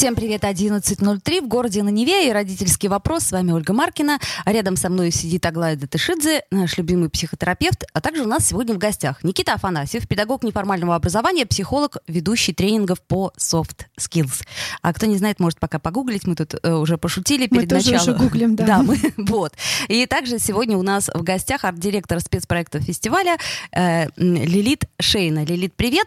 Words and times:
Всем 0.00 0.14
привет, 0.14 0.44
11.03 0.44 1.42
в 1.42 1.48
городе 1.48 1.82
на 1.82 1.90
Неве 1.90 2.30
и 2.30 2.32
родительский 2.32 2.88
вопрос. 2.88 3.24
С 3.24 3.32
вами 3.32 3.52
Ольга 3.52 3.74
Маркина. 3.74 4.18
А 4.46 4.50
рядом 4.50 4.76
со 4.76 4.88
мной 4.88 5.10
сидит 5.10 5.44
Аглая 5.44 5.76
Датышидзе, 5.76 6.44
наш 6.50 6.78
любимый 6.78 7.10
психотерапевт. 7.10 7.84
А 7.92 8.00
также 8.00 8.22
у 8.22 8.26
нас 8.26 8.48
сегодня 8.48 8.74
в 8.74 8.78
гостях 8.78 9.22
Никита 9.22 9.52
Афанасьев, 9.52 10.08
педагог 10.08 10.42
неформального 10.42 10.94
образования, 10.94 11.44
психолог, 11.44 11.98
ведущий 12.08 12.54
тренингов 12.54 13.02
по 13.02 13.30
soft 13.36 13.88
skills. 13.98 14.42
А 14.80 14.94
кто 14.94 15.04
не 15.04 15.18
знает, 15.18 15.38
может 15.38 15.60
пока 15.60 15.78
погуглить. 15.78 16.26
Мы 16.26 16.34
тут 16.34 16.54
э, 16.62 16.72
уже 16.72 16.96
пошутили 16.96 17.42
Мы 17.50 17.58
перед 17.58 17.68
тоже 17.68 17.92
началом. 17.92 18.14
уже 18.14 18.24
гуглим, 18.24 18.56
да. 18.56 18.64
Да, 18.66 18.82
мы, 18.82 18.96
вот. 19.18 19.52
И 19.88 20.06
также 20.06 20.38
сегодня 20.38 20.78
у 20.78 20.82
нас 20.82 21.10
в 21.12 21.22
гостях 21.22 21.66
арт-директор 21.66 22.20
спецпроекта 22.20 22.80
фестиваля 22.80 23.36
э, 23.70 24.06
Лилит 24.16 24.86
Шейна. 24.98 25.44
Лилит, 25.44 25.74
привет. 25.74 26.06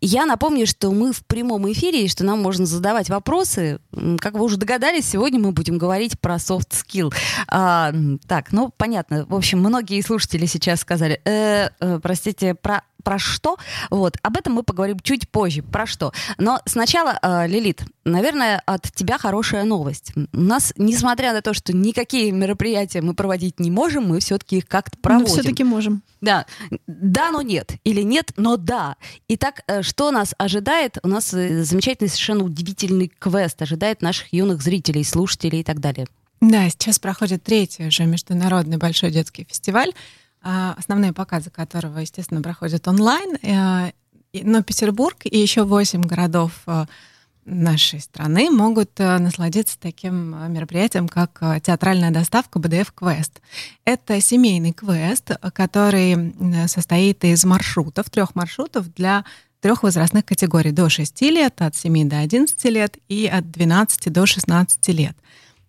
Я 0.00 0.26
напомню, 0.26 0.66
что 0.66 0.90
мы 0.90 1.12
в 1.12 1.24
прямом 1.24 1.70
эфире, 1.72 2.04
и 2.04 2.08
что 2.08 2.24
нам 2.24 2.40
можно 2.40 2.66
задавать 2.66 3.08
вопросы. 3.08 3.80
Как 4.18 4.34
вы 4.34 4.44
уже 4.44 4.56
догадались, 4.56 5.08
сегодня 5.08 5.40
мы 5.40 5.52
будем 5.52 5.78
говорить 5.78 6.20
про 6.20 6.36
soft 6.36 6.70
skill. 6.70 7.12
А, 7.46 7.92
так, 8.26 8.52
ну, 8.52 8.72
понятно. 8.76 9.26
В 9.26 9.34
общем, 9.34 9.60
многие 9.60 10.00
слушатели 10.02 10.46
сейчас 10.46 10.80
сказали, 10.80 11.20
«Э, 11.24 11.70
э, 11.80 12.00
простите, 12.02 12.54
про 12.54 12.82
про 13.00 13.18
что? 13.18 13.56
Вот, 13.90 14.16
об 14.22 14.36
этом 14.36 14.54
мы 14.54 14.62
поговорим 14.62 14.98
чуть 15.00 15.28
позже. 15.28 15.62
Про 15.62 15.86
что? 15.86 16.12
Но 16.38 16.60
сначала, 16.66 17.18
э, 17.22 17.46
Лилит, 17.46 17.82
наверное, 18.04 18.62
от 18.66 18.82
тебя 18.94 19.18
хорошая 19.18 19.64
новость. 19.64 20.12
У 20.16 20.40
нас, 20.40 20.72
несмотря 20.76 21.32
на 21.32 21.42
то, 21.42 21.54
что 21.54 21.72
никакие 21.72 22.32
мероприятия 22.32 23.00
мы 23.00 23.14
проводить 23.14 23.60
не 23.60 23.70
можем, 23.70 24.08
мы 24.08 24.20
все-таки 24.20 24.58
их 24.58 24.66
как-то 24.66 24.98
проводим. 24.98 25.32
все-таки 25.32 25.64
можем. 25.64 26.02
Да, 26.20 26.46
да, 26.86 27.30
но 27.30 27.42
нет. 27.42 27.72
Или 27.84 28.02
нет, 28.02 28.32
но 28.36 28.56
да. 28.56 28.96
Итак, 29.28 29.62
э, 29.66 29.82
что 29.82 30.10
нас 30.10 30.34
ожидает? 30.38 30.98
У 31.02 31.08
нас 31.08 31.32
э, 31.34 31.64
замечательный, 31.64 32.08
совершенно 32.08 32.44
удивительный 32.44 33.10
квест 33.18 33.60
ожидает 33.62 34.02
наших 34.02 34.32
юных 34.32 34.62
зрителей, 34.62 35.04
слушателей 35.04 35.60
и 35.60 35.64
так 35.64 35.80
далее. 35.80 36.06
Да, 36.40 36.68
сейчас 36.70 36.98
проходит 36.98 37.42
третий 37.42 37.86
уже 37.86 38.04
международный 38.04 38.78
большой 38.78 39.10
детский 39.10 39.46
фестиваль, 39.46 39.92
основные 40.42 41.12
показы 41.12 41.50
которого, 41.50 41.98
естественно, 41.98 42.42
проходят 42.42 42.86
онлайн. 42.88 43.36
э, 43.42 43.92
Но 44.42 44.62
Петербург 44.62 45.18
и 45.24 45.38
еще 45.38 45.64
восемь 45.64 46.02
городов 46.02 46.52
э, 46.66 46.86
нашей 47.44 48.00
страны 48.00 48.50
могут 48.50 48.90
э, 48.98 49.18
насладиться 49.18 49.78
таким 49.78 50.52
мероприятием, 50.52 51.08
как 51.08 51.42
театральная 51.62 52.10
доставка 52.10 52.58
БДФ 52.58 52.92
Квест. 52.92 53.40
Это 53.84 54.20
семейный 54.20 54.72
квест, 54.72 55.30
который 55.52 56.34
состоит 56.68 57.24
из 57.24 57.44
маршрутов, 57.44 58.08
трех 58.08 58.34
маршрутов 58.34 58.92
для 58.94 59.24
трех 59.60 59.82
возрастных 59.82 60.24
категорий 60.24 60.72
до 60.72 60.88
6 60.88 61.20
лет, 61.22 61.60
от 61.60 61.76
7 61.76 62.08
до 62.08 62.18
11 62.20 62.64
лет 62.66 62.96
и 63.08 63.26
от 63.26 63.50
12 63.50 64.12
до 64.12 64.26
16 64.26 64.88
лет. 64.88 65.16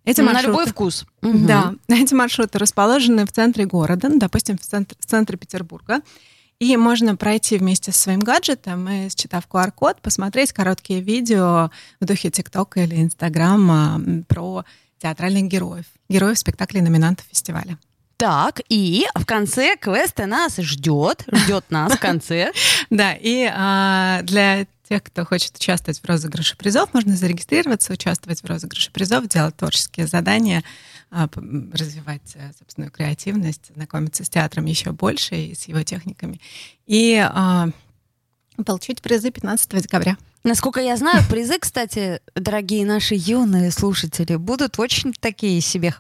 Эти 0.06 0.22
На 0.22 0.34
маршруты- 0.34 0.48
любой 0.48 0.66
вкус. 0.68 1.06
Мгм. 1.22 1.46
да, 1.46 1.74
эти 1.88 2.14
маршруты 2.14 2.58
расположены 2.60 3.26
в 3.26 3.32
центре 3.32 3.66
города, 3.66 4.10
ну, 4.10 4.18
допустим, 4.20 4.58
в 4.58 4.62
центре, 4.62 4.98
в 5.00 5.06
центре 5.06 5.38
Петербурга. 5.38 6.02
И 6.60 6.78
можно 6.78 7.16
пройти 7.16 7.58
вместе 7.58 7.92
со 7.92 8.00
своим 8.04 8.20
гаджетом 8.20 8.88
и, 8.88 9.10
считав 9.10 9.48
QR-код, 9.52 10.00
посмотреть 10.02 10.54
короткие 10.54 11.02
видео 11.02 11.72
в 12.00 12.06
духе 12.06 12.30
ТикТока 12.30 12.82
или 12.84 13.02
Инстаграма 13.02 14.00
про 14.28 14.64
театральных 15.00 15.46
героев, 15.46 15.86
героев 16.08 16.38
спектаклей 16.38 16.82
номинантов 16.82 17.26
фестиваля. 17.30 17.80
Так, 18.18 18.62
и 18.70 19.08
в 19.16 19.26
конце 19.26 19.76
квеста 19.76 20.28
нас 20.28 20.58
ждет, 20.58 21.26
ждет 21.32 21.66
нас 21.72 21.94
в 21.94 22.00
конце. 22.00 22.52
Да, 22.92 23.14
и 23.14 23.50
а, 23.52 24.22
для 24.22 24.68
тех, 24.92 25.04
кто 25.04 25.24
хочет 25.24 25.56
участвовать 25.56 26.02
в 26.02 26.06
розыгрыше 26.06 26.58
призов, 26.58 26.94
можно 26.94 27.16
зарегистрироваться, 27.16 27.94
участвовать 27.94 28.42
в 28.42 28.46
розыгрыше 28.46 28.92
призов, 28.92 29.26
делать 29.30 29.56
творческие 29.56 30.06
задания, 30.06 30.66
а, 31.10 31.30
развивать 31.72 32.34
э, 32.36 32.52
собственную 32.60 32.92
креативность, 32.92 33.72
знакомиться 33.74 34.26
с 34.26 34.30
театром 34.30 34.66
еще 34.66 34.92
больше 34.92 35.36
и 35.36 35.56
с 35.56 35.70
его 35.70 35.82
техниками. 35.84 36.42
И 36.88 37.16
а, 37.16 37.70
получить 38.66 39.02
призы 39.02 39.32
15 39.32 39.82
декабря. 39.82 40.18
Насколько 40.44 40.82
я 40.82 40.98
знаю, 40.98 41.24
призы, 41.30 41.58
кстати, 41.58 42.20
дорогие 42.36 42.86
наши 42.86 43.16
юные 43.16 43.72
слушатели, 43.72 44.36
будут 44.36 44.78
очень 44.78 45.14
такие 45.14 45.62
себе 45.62 45.96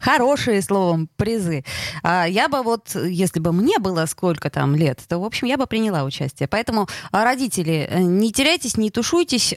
хорошие, 0.00 0.62
словом, 0.62 1.08
призы. 1.16 1.64
А 2.02 2.26
я 2.26 2.48
бы 2.48 2.62
вот, 2.62 2.94
если 2.94 3.40
бы 3.40 3.52
мне 3.52 3.78
было 3.78 4.06
сколько 4.06 4.50
там 4.50 4.74
лет, 4.74 5.00
то, 5.08 5.18
в 5.18 5.24
общем, 5.24 5.48
я 5.48 5.56
бы 5.56 5.66
приняла 5.66 6.04
участие. 6.04 6.48
Поэтому, 6.48 6.88
а, 7.12 7.24
родители, 7.24 7.88
э, 7.90 8.00
не 8.00 8.32
теряйтесь, 8.32 8.76
не 8.76 8.90
тушуйтесь. 8.90 9.54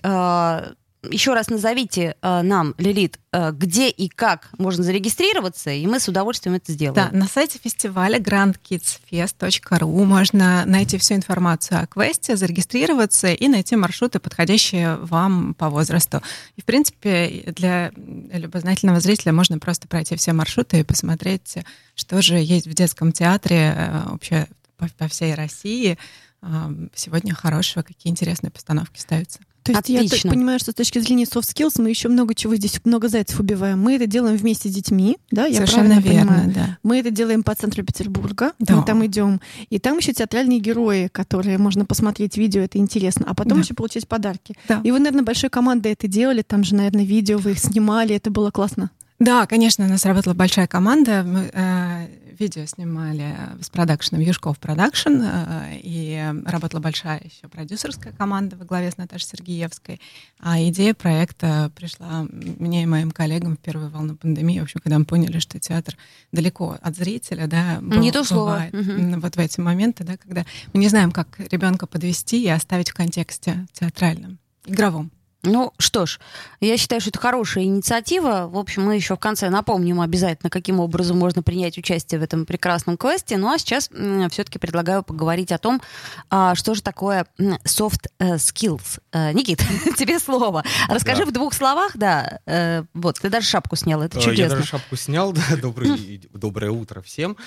Еще 1.03 1.33
раз 1.33 1.49
назовите 1.49 2.15
а, 2.21 2.41
нам, 2.41 2.73
Лилит, 2.79 3.19
а, 3.31 3.51
где 3.51 3.87
и 3.87 4.09
как 4.09 4.49
можно 4.57 4.83
зарегистрироваться, 4.83 5.69
и 5.69 5.85
мы 5.85 5.99
с 5.99 6.07
удовольствием 6.07 6.55
это 6.55 6.71
сделаем. 6.71 6.95
Да, 6.95 7.15
на 7.15 7.27
сайте 7.27 7.59
фестиваля 7.59 8.17
grandkidsfest.ru 8.17 10.05
можно 10.05 10.65
найти 10.65 10.97
всю 10.97 11.13
информацию 11.13 11.81
о 11.81 11.85
квесте, 11.85 12.35
зарегистрироваться 12.35 13.27
и 13.27 13.47
найти 13.47 13.75
маршруты, 13.75 14.19
подходящие 14.19 14.95
вам 14.95 15.53
по 15.53 15.69
возрасту. 15.69 16.23
И, 16.55 16.61
в 16.61 16.65
принципе, 16.65 17.43
для 17.45 17.91
любознательного 17.95 18.99
зрителя 18.99 19.33
можно 19.33 19.59
просто 19.59 19.87
пройти 19.87 20.15
все 20.15 20.33
маршруты 20.33 20.79
и 20.79 20.83
посмотреть, 20.83 21.57
что 21.93 22.23
же 22.23 22.37
есть 22.37 22.65
в 22.65 22.73
детском 22.73 23.11
театре 23.11 23.75
э, 23.77 24.01
вообще 24.09 24.47
по, 24.77 24.87
по 24.97 25.07
всей 25.07 25.35
России 25.35 25.97
э, 26.41 26.47
сегодня 26.95 27.35
хорошего, 27.35 27.83
какие 27.83 28.09
интересные 28.11 28.49
постановки 28.49 28.99
ставятся. 28.99 29.39
То 29.67 29.71
есть 29.73 29.89
я 29.89 29.97
Отлично. 29.99 30.29
так 30.29 30.31
понимаю, 30.31 30.59
что 30.59 30.71
с 30.71 30.75
точки 30.75 30.99
зрения 30.99 31.23
soft 31.25 31.53
skills 31.53 31.81
мы 31.81 31.89
еще 31.89 32.09
много 32.09 32.33
чего 32.35 32.55
здесь, 32.55 32.79
много 32.85 33.09
зайцев 33.09 33.39
убиваем. 33.39 33.81
Мы 33.81 33.95
это 33.95 34.05
делаем 34.07 34.37
вместе 34.37 34.69
с 34.69 34.73
детьми, 34.73 35.17
да? 35.31 35.45
Я 35.45 35.55
Совершенно 35.55 35.95
правильно 35.95 36.09
верно, 36.13 36.31
понимаю? 36.33 36.53
да. 36.55 36.77
Мы 36.83 36.99
это 36.99 37.11
делаем 37.11 37.43
по 37.43 37.53
центру 37.55 37.83
Петербурга. 37.83 38.53
Да. 38.59 38.75
Мы 38.77 38.85
там 38.85 39.05
идем. 39.05 39.41
И 39.69 39.79
там 39.79 39.97
еще 39.97 40.13
театральные 40.13 40.59
герои, 40.59 41.09
которые 41.11 41.57
можно 41.57 41.85
посмотреть 41.85 42.37
видео, 42.37 42.61
это 42.61 42.77
интересно. 42.77 43.25
А 43.27 43.33
потом 43.33 43.57
Да. 43.59 43.63
еще 43.63 43.73
получить 43.73 44.07
подарки. 44.07 44.55
Да. 44.67 44.81
И 44.83 44.91
вы, 44.91 44.99
наверное, 44.99 45.23
большой 45.23 45.49
командой 45.49 45.91
это 45.93 46.07
делали. 46.07 46.41
Там 46.41 46.63
же, 46.63 46.75
наверное, 46.75 47.03
видео 47.05 47.37
вы 47.37 47.51
их 47.51 47.59
снимали. 47.59 48.15
Это 48.15 48.31
было 48.31 48.51
классно. 48.51 48.91
Да, 49.19 49.45
конечно, 49.47 49.85
у 49.85 49.89
нас 49.89 50.05
работала 50.05 50.33
большая 50.35 50.67
команда. 50.67 51.23
Мы 51.25 51.49
э, 51.51 52.07
видео 52.39 52.65
снимали 52.65 53.35
с 53.61 53.69
продакшеном 53.69 54.21
Юшков 54.21 54.59
Продакшн, 54.59 55.21
э, 55.21 55.79
и 55.83 56.33
работала 56.45 56.79
большая 56.79 57.21
еще 57.23 57.47
продюсерская 57.47 58.13
команда 58.13 58.55
во 58.55 58.65
главе 58.65 58.91
с 58.91 58.97
Наташей 58.97 59.29
Сергеевской. 59.29 59.99
А 60.39 60.61
идея 60.63 60.93
проекта 60.93 61.71
пришла 61.75 62.25
мне 62.31 62.83
и 62.83 62.85
моим 62.85 63.11
коллегам 63.11 63.55
в 63.55 63.59
первую 63.59 63.89
волну 63.89 64.15
пандемии, 64.15 64.59
в 64.59 64.63
общем, 64.63 64.79
когда 64.81 64.99
мы 64.99 65.05
поняли, 65.05 65.39
что 65.39 65.59
театр 65.59 65.95
далеко 66.31 66.77
от 66.81 66.95
зрителя, 66.95 67.47
да, 67.47 67.79
Не 67.81 68.11
то 68.11 68.23
слово. 68.23 68.67
Именно 68.71 69.19
Вот 69.19 69.35
в 69.35 69.39
эти 69.39 69.59
моменты, 69.59 70.03
да, 70.03 70.17
когда 70.17 70.45
мы 70.73 70.79
не 70.79 70.89
знаем, 70.89 71.11
как 71.11 71.39
ребенка 71.51 71.87
подвести 71.87 72.43
и 72.43 72.47
оставить 72.47 72.91
в 72.91 72.93
контексте 72.93 73.65
театральном, 73.73 74.39
игровом. 74.65 75.11
Ну 75.43 75.71
что 75.77 76.05
ж, 76.05 76.19
я 76.59 76.77
считаю, 76.77 76.99
что 76.99 77.09
это 77.11 77.19
хорошая 77.19 77.63
инициатива. 77.65 78.47
В 78.51 78.57
общем, 78.57 78.83
мы 78.83 78.95
еще 78.95 79.15
в 79.15 79.19
конце 79.19 79.49
напомним 79.49 80.01
обязательно, 80.01 80.49
каким 80.49 80.79
образом 80.79 81.17
можно 81.17 81.43
принять 81.43 81.77
участие 81.77 82.19
в 82.19 82.23
этом 82.23 82.45
прекрасном 82.45 82.97
квесте. 82.97 83.37
Ну 83.37 83.51
а 83.51 83.57
сейчас 83.57 83.89
все-таки 84.31 84.59
предлагаю 84.59 85.03
поговорить 85.03 85.51
о 85.51 85.57
том, 85.57 85.81
а, 86.29 86.55
что 86.55 86.73
же 86.73 86.81
такое 86.81 87.27
soft 87.39 88.07
э, 88.19 88.35
skills. 88.35 88.99
Э, 89.13 89.31
Никит, 89.31 89.59
тебе 89.97 90.19
слово. 90.19 90.63
Расскажи 90.89 91.23
Да. 91.23 91.29
в 91.29 91.31
двух 91.33 91.53
словах, 91.53 91.91
да. 91.95 92.39
э, 92.45 92.83
Вот, 92.93 93.19
ты 93.19 93.29
даже 93.29 93.47
шапку 93.47 93.75
снял, 93.75 94.01
это 94.01 94.19
чудесно. 94.19 94.41
Я 94.43 94.49
даже 94.49 94.63
шапку 94.65 94.95
снял, 94.95 95.31
да, 95.33 95.41
добрый, 95.61 96.21
доброе 96.33 96.71
утро 96.71 97.01
всем. 97.01 97.37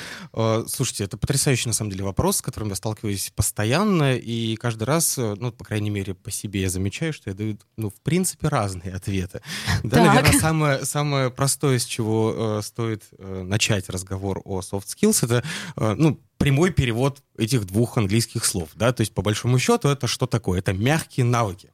Слушайте, 0.69 1.05
это 1.05 1.17
потрясающий, 1.19 1.69
на 1.69 1.75
самом 1.75 1.91
деле, 1.91 2.05
вопрос, 2.05 2.39
с 2.39 2.43
которым 2.43 2.71
я 2.71 2.77
сталкиваюсь 2.77 3.33
постоянно, 3.35 4.17
и 4.17 4.57
каждый 4.57 4.85
раз, 4.85 5.17
ну, 5.17 5.53
по 5.53 5.65
крайней 5.65 5.91
мере, 5.91 6.15
по 6.15 6.31
себе 6.31 6.63
я 6.63 6.71
замечаю, 6.71 7.13
что 7.13 7.31
я 7.31 7.37
даю, 7.37 7.59
ну, 7.81 7.91
в 7.91 8.01
принципе, 8.03 8.49
разные 8.49 8.95
ответы. 8.95 9.41
Да, 9.83 9.97
Так. 9.97 10.07
наверное, 10.07 10.41
самое, 10.41 10.85
самое 10.85 11.31
простое, 11.31 11.79
с 11.79 11.85
чего 11.85 12.59
э, 12.59 12.63
стоит 12.63 13.05
э, 13.19 13.43
начать 13.43 13.89
разговор 13.89 14.41
о 14.45 14.61
soft 14.61 14.87
skills, 14.87 15.25
это, 15.25 15.43
э, 15.77 15.95
ну, 15.97 16.21
прямой 16.37 16.71
перевод 16.71 17.23
этих 17.41 17.65
двух 17.65 17.99
английских 17.99 18.45
слов, 18.45 18.69
да, 18.75 18.93
то 18.93 19.01
есть 19.01 19.13
по 19.13 19.23
большому 19.23 19.59
счету 19.59 19.89
это 19.89 20.07
что 20.07 20.27
такое? 20.27 20.59
Это 20.59 20.73
мягкие 20.73 21.25
навыки. 21.25 21.71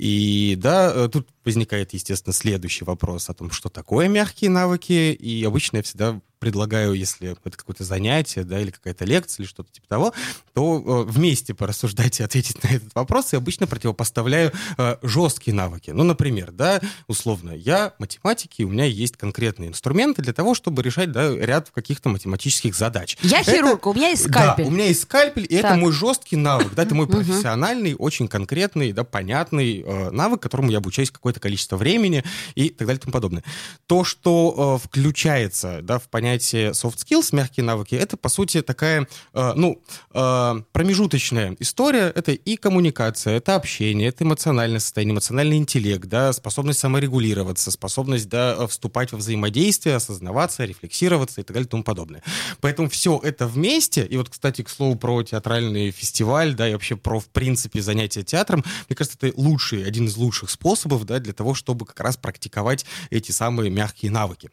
И 0.00 0.54
да, 0.56 0.90
э, 0.94 1.08
тут 1.12 1.28
возникает, 1.44 1.92
естественно, 1.92 2.32
следующий 2.32 2.86
вопрос 2.86 3.28
о 3.28 3.34
том, 3.34 3.50
что 3.50 3.68
такое 3.68 4.08
мягкие 4.08 4.48
навыки. 4.48 5.12
И 5.12 5.44
обычно 5.44 5.78
я 5.78 5.82
всегда 5.82 6.20
предлагаю, 6.38 6.94
если 6.94 7.32
это 7.32 7.56
какое-то 7.56 7.84
занятие, 7.84 8.44
да, 8.44 8.58
или 8.60 8.70
какая-то 8.70 9.04
лекция, 9.04 9.44
или 9.44 9.50
что-то 9.50 9.70
типа 9.70 9.86
того, 9.86 10.14
то 10.54 11.04
э, 11.06 11.10
вместе 11.10 11.52
порассуждать 11.52 12.18
и 12.18 12.22
ответить 12.22 12.64
на 12.64 12.68
этот 12.68 12.94
вопрос. 12.94 13.34
И 13.34 13.36
обычно 13.36 13.66
противопоставляю 13.66 14.52
э, 14.78 14.96
жесткие 15.02 15.54
навыки. 15.54 15.90
Ну, 15.90 16.02
например, 16.02 16.50
да, 16.50 16.80
условно, 17.06 17.50
я 17.50 17.92
математики, 17.98 18.62
у 18.62 18.70
меня 18.70 18.86
есть 18.86 19.18
конкретные 19.18 19.68
инструменты 19.68 20.22
для 20.22 20.32
того, 20.32 20.54
чтобы 20.54 20.82
решать, 20.82 21.12
да, 21.12 21.36
ряд 21.36 21.70
каких-то 21.70 22.08
математических 22.08 22.74
задач. 22.74 23.18
Я 23.20 23.42
хирург, 23.42 23.86
у 23.86 23.92
меня 23.92 24.08
есть 24.08 24.26
скальпель. 24.30 24.64
Да, 24.64 24.70
у 24.70 24.72
меня 24.72 24.86
есть 24.90 25.02
скальпель, 25.02 25.46
и 25.48 25.56
Так. 25.56 25.64
это 25.64 25.74
мой 25.74 25.92
жесткий 25.92 26.36
навык, 26.36 26.74
да, 26.74 26.82
это 26.82 26.94
мой 26.94 27.06
профессиональный, 27.06 27.94
очень 27.98 28.28
конкретный, 28.28 28.92
да, 28.92 29.04
понятный 29.04 29.82
э, 29.84 30.10
навык, 30.10 30.40
которому 30.40 30.70
я 30.70 30.78
обучаюсь 30.78 31.10
какое-то 31.10 31.40
количество 31.40 31.76
времени 31.76 32.24
и 32.54 32.68
так 32.68 32.86
далее 32.86 32.98
и 32.98 33.02
тому 33.02 33.12
подобное. 33.12 33.44
То, 33.86 34.04
что 34.04 34.78
э, 34.82 34.86
включается, 34.86 35.80
да, 35.82 35.98
в 35.98 36.08
понятие 36.08 36.70
soft 36.70 36.98
skills, 36.98 37.28
мягкие 37.32 37.64
навыки, 37.64 37.94
это, 37.94 38.16
по 38.16 38.28
сути, 38.28 38.62
такая, 38.62 39.08
э, 39.32 39.52
ну, 39.56 39.82
э, 40.12 40.62
промежуточная 40.72 41.56
история. 41.58 42.12
Это 42.14 42.32
и 42.32 42.56
коммуникация, 42.56 43.36
это 43.36 43.54
общение, 43.56 44.08
это 44.08 44.24
эмоциональное 44.24 44.80
состояние, 44.80 45.14
эмоциональный 45.14 45.56
интеллект, 45.56 46.06
да, 46.06 46.32
способность 46.32 46.80
саморегулироваться, 46.80 47.70
способность, 47.70 48.28
да, 48.28 48.66
вступать 48.66 49.12
во 49.12 49.18
взаимодействие, 49.18 49.96
осознаваться, 49.96 50.64
рефлексироваться 50.64 51.40
и 51.40 51.44
так 51.44 51.54
далее 51.54 51.66
и 51.66 51.70
тому 51.70 51.84
подобное. 51.84 52.22
Поэтому 52.60 52.88
все 52.88 53.20
это 53.22 53.46
вместе, 53.46 54.04
и 54.04 54.16
вот, 54.16 54.28
кстати, 54.28 54.62
к 54.62 54.68
слову 54.80 54.96
про 54.96 55.22
театральный 55.22 55.90
фестиваль, 55.90 56.54
да, 56.54 56.66
и 56.66 56.72
вообще 56.72 56.96
про, 56.96 57.20
в 57.20 57.28
принципе, 57.28 57.82
занятия 57.82 58.22
театром, 58.22 58.64
мне 58.88 58.96
кажется, 58.96 59.18
это 59.20 59.38
лучший, 59.38 59.86
один 59.86 60.06
из 60.06 60.16
лучших 60.16 60.48
способов, 60.48 61.04
да, 61.04 61.18
для 61.18 61.34
того, 61.34 61.52
чтобы 61.52 61.84
как 61.84 62.00
раз 62.00 62.16
практиковать 62.16 62.86
эти 63.10 63.30
самые 63.30 63.70
мягкие 63.70 64.10
навыки. 64.10 64.50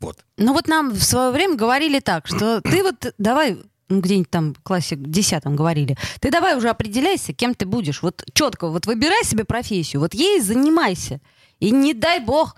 Вот. 0.00 0.24
Ну 0.38 0.54
вот 0.54 0.66
нам 0.66 0.92
в 0.92 1.02
свое 1.02 1.30
время 1.30 1.56
говорили 1.56 2.00
так, 2.00 2.26
что 2.26 2.60
ты 2.64 2.82
вот 2.82 3.14
давай 3.18 3.58
ну, 3.90 4.00
где-нибудь 4.00 4.30
там 4.30 4.54
в 4.54 4.62
классе 4.62 4.96
десятом 4.96 5.56
говорили, 5.56 5.98
ты 6.20 6.30
давай 6.30 6.56
уже 6.56 6.70
определяйся, 6.70 7.34
кем 7.34 7.54
ты 7.54 7.66
будешь. 7.66 8.00
Вот 8.00 8.24
четко, 8.32 8.68
вот 8.68 8.86
выбирай 8.86 9.24
себе 9.24 9.44
профессию, 9.44 10.00
вот 10.00 10.14
ей 10.14 10.40
занимайся. 10.40 11.20
И 11.60 11.70
не 11.70 11.92
дай 11.92 12.20
бог, 12.20 12.56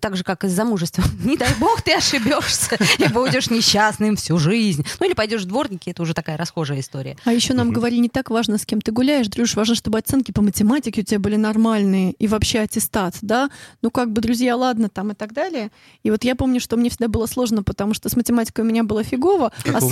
так 0.00 0.16
же, 0.16 0.24
как 0.24 0.44
и 0.44 0.48
с 0.48 0.52
замужеством, 0.52 1.04
не 1.24 1.36
дай 1.36 1.52
бог 1.58 1.82
ты 1.82 1.94
ошибешься 1.94 2.76
и 2.98 3.08
будешь 3.08 3.50
несчастным 3.50 4.16
всю 4.16 4.38
жизнь. 4.38 4.84
Ну 5.00 5.06
или 5.06 5.14
пойдешь 5.14 5.42
в 5.42 5.46
дворники, 5.46 5.90
это 5.90 6.02
уже 6.02 6.14
такая 6.14 6.36
расхожая 6.36 6.80
история. 6.80 7.16
А 7.24 7.32
еще 7.32 7.54
нам 7.54 7.70
говорили, 7.70 8.00
не 8.00 8.08
так 8.08 8.30
важно, 8.30 8.58
с 8.58 8.66
кем 8.66 8.80
ты 8.80 8.92
гуляешь, 8.92 9.28
Дрюш, 9.28 9.54
важно, 9.54 9.74
чтобы 9.74 9.98
оценки 9.98 10.32
по 10.32 10.42
математике 10.42 11.02
у 11.02 11.04
тебя 11.04 11.20
были 11.20 11.36
нормальные 11.36 12.12
и 12.12 12.26
вообще 12.26 12.60
аттестат, 12.60 13.16
да? 13.22 13.50
Ну 13.82 13.90
как 13.90 14.12
бы, 14.12 14.20
друзья, 14.20 14.56
ладно, 14.56 14.88
там 14.88 15.12
и 15.12 15.14
так 15.14 15.32
далее. 15.32 15.70
И 16.02 16.10
вот 16.10 16.24
я 16.24 16.34
помню, 16.34 16.60
что 16.60 16.76
мне 16.76 16.90
всегда 16.90 17.08
было 17.08 17.26
сложно, 17.26 17.62
потому 17.62 17.94
что 17.94 18.08
с 18.08 18.16
математикой 18.16 18.64
у 18.64 18.68
меня 18.68 18.82
было 18.82 19.04
фигово, 19.04 19.52
Как 19.62 19.76
а 19.76 19.84
у 19.84 19.88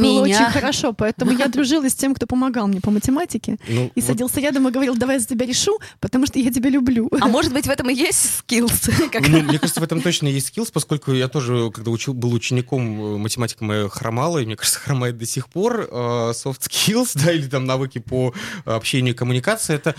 было 0.00 0.24
меня. 0.24 0.44
очень 0.44 0.52
хорошо, 0.52 0.92
поэтому 0.92 1.32
я 1.32 1.48
дружила 1.48 1.88
с 1.88 1.94
тем, 1.94 2.14
кто 2.14 2.26
помогал 2.26 2.66
мне 2.68 2.80
по 2.80 2.90
математике. 2.90 3.58
Ну, 3.68 3.90
И 3.94 4.00
вот 4.00 4.04
садился 4.04 4.40
рядом 4.40 4.66
и 4.68 4.70
говорил, 4.70 4.94
давай 4.96 5.16
я 5.16 5.20
за 5.20 5.26
тебя 5.26 5.46
решу, 5.46 5.78
потому 6.00 6.26
что 6.26 6.38
я 6.38 6.50
тебя 6.50 6.70
люблю. 6.70 7.08
А 7.20 7.26
может 7.28 7.52
быть, 7.52 7.66
в 7.66 7.70
этом 7.70 7.90
и 7.90 7.94
есть 7.94 8.44
skills? 8.46 8.93
Мне 9.20 9.58
кажется, 9.58 9.80
в 9.80 9.84
этом 9.84 10.00
точно 10.00 10.28
есть 10.28 10.56
skills, 10.56 10.70
поскольку 10.72 11.12
я 11.12 11.28
тоже, 11.28 11.70
когда 11.70 11.90
учил, 11.90 12.14
был 12.14 12.32
учеником, 12.32 13.14
э, 13.14 13.18
математика 13.18 13.64
моя 13.64 13.88
хромала, 13.88 14.38
и 14.38 14.46
мне 14.46 14.56
кажется, 14.56 14.80
хромает 14.80 15.18
до 15.18 15.26
сих 15.26 15.48
пор. 15.48 15.88
Э, 15.90 16.32
Soft 16.32 16.60
skills, 16.68 17.10
да, 17.24 17.32
или 17.32 17.46
там 17.46 17.64
навыки 17.64 17.98
по 17.98 18.34
общению 18.64 19.14
и 19.14 19.16
коммуникации, 19.16 19.74
это 19.74 19.94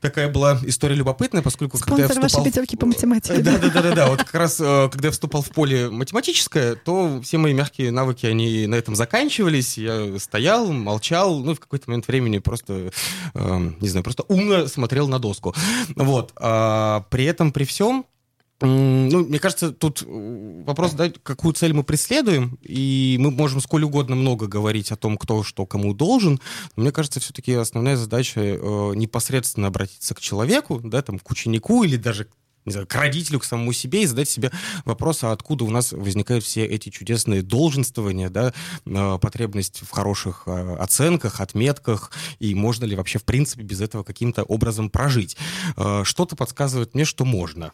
такая 0.00 0.28
была 0.28 0.58
история 0.64 0.94
любопытная, 0.94 1.42
поскольку 1.42 1.78
когда 1.78 2.02
я 2.02 2.08
вашей 2.08 2.22
вступал... 2.22 2.44
пятерки 2.44 2.76
по 2.76 2.86
математике. 2.86 3.38
Да, 3.38 3.58
да, 3.58 3.68
да, 3.68 3.82
да, 3.82 3.94
да. 3.94 4.06
Вот 4.08 4.18
как 4.18 4.34
раз, 4.34 4.60
э, 4.60 4.88
когда 4.90 5.08
я 5.08 5.12
вступал 5.12 5.42
в 5.42 5.50
поле 5.50 5.90
математическое, 5.90 6.74
то 6.74 7.20
все 7.22 7.38
мои 7.38 7.52
мягкие 7.52 7.90
навыки, 7.90 8.26
они 8.26 8.66
на 8.66 8.74
этом 8.74 8.94
заканчивались. 8.96 9.78
Я 9.78 10.18
стоял, 10.18 10.72
молчал, 10.72 11.40
ну, 11.40 11.54
в 11.54 11.60
какой-то 11.60 11.90
момент 11.90 12.08
времени 12.08 12.38
просто, 12.38 12.90
э, 13.34 13.70
не 13.80 13.88
знаю, 13.88 14.04
просто 14.04 14.22
умно 14.24 14.66
смотрел 14.66 15.08
на 15.08 15.18
доску. 15.18 15.54
Вот. 15.94 16.32
А 16.36 17.04
при 17.10 17.24
этом, 17.24 17.52
при 17.52 17.64
всем, 17.64 18.06
Ну, 18.60 19.26
мне 19.26 19.38
кажется, 19.38 19.70
тут 19.70 20.02
э, 20.02 20.62
вопрос, 20.64 20.92
да, 20.92 21.10
какую 21.22 21.52
цель 21.52 21.74
мы 21.74 21.84
преследуем, 21.84 22.58
и 22.62 23.16
мы 23.20 23.30
можем 23.30 23.60
сколь 23.60 23.84
угодно 23.84 24.16
много 24.16 24.46
говорить 24.46 24.92
о 24.92 24.96
том, 24.96 25.18
кто 25.18 25.42
что 25.42 25.66
кому 25.66 25.92
должен, 25.92 26.40
но 26.74 26.82
мне 26.82 26.92
кажется, 26.92 27.20
все-таки 27.20 27.52
основная 27.52 27.96
задача 27.96 28.40
э, 28.40 28.56
непосредственно 28.94 29.66
обратиться 29.66 30.14
к 30.14 30.20
человеку, 30.20 30.80
да, 30.82 31.02
там, 31.02 31.18
к 31.18 31.30
ученику 31.30 31.84
или 31.84 31.96
даже 31.96 32.28
не 32.66 32.72
знаю, 32.72 32.86
к 32.86 32.94
родителю, 32.94 33.40
к 33.40 33.44
самому 33.44 33.72
себе 33.72 34.02
и 34.02 34.06
задать 34.06 34.28
себе 34.28 34.50
вопрос, 34.84 35.24
а 35.24 35.32
откуда 35.32 35.64
у 35.64 35.70
нас 35.70 35.92
возникают 35.92 36.44
все 36.44 36.64
эти 36.66 36.90
чудесные 36.90 37.42
долженствования, 37.42 38.28
да, 38.28 38.52
э, 38.84 39.18
потребность 39.20 39.80
в 39.82 39.90
хороших 39.90 40.42
э, 40.46 40.76
оценках, 40.76 41.40
отметках, 41.40 42.10
и 42.40 42.54
можно 42.54 42.84
ли 42.84 42.96
вообще, 42.96 43.18
в 43.18 43.24
принципе, 43.24 43.62
без 43.62 43.80
этого 43.80 44.02
каким-то 44.02 44.42
образом 44.42 44.90
прожить. 44.90 45.36
Э, 45.76 46.02
Что-то 46.04 46.36
подсказывает 46.36 46.94
мне, 46.94 47.04
что 47.04 47.24
можно. 47.24 47.72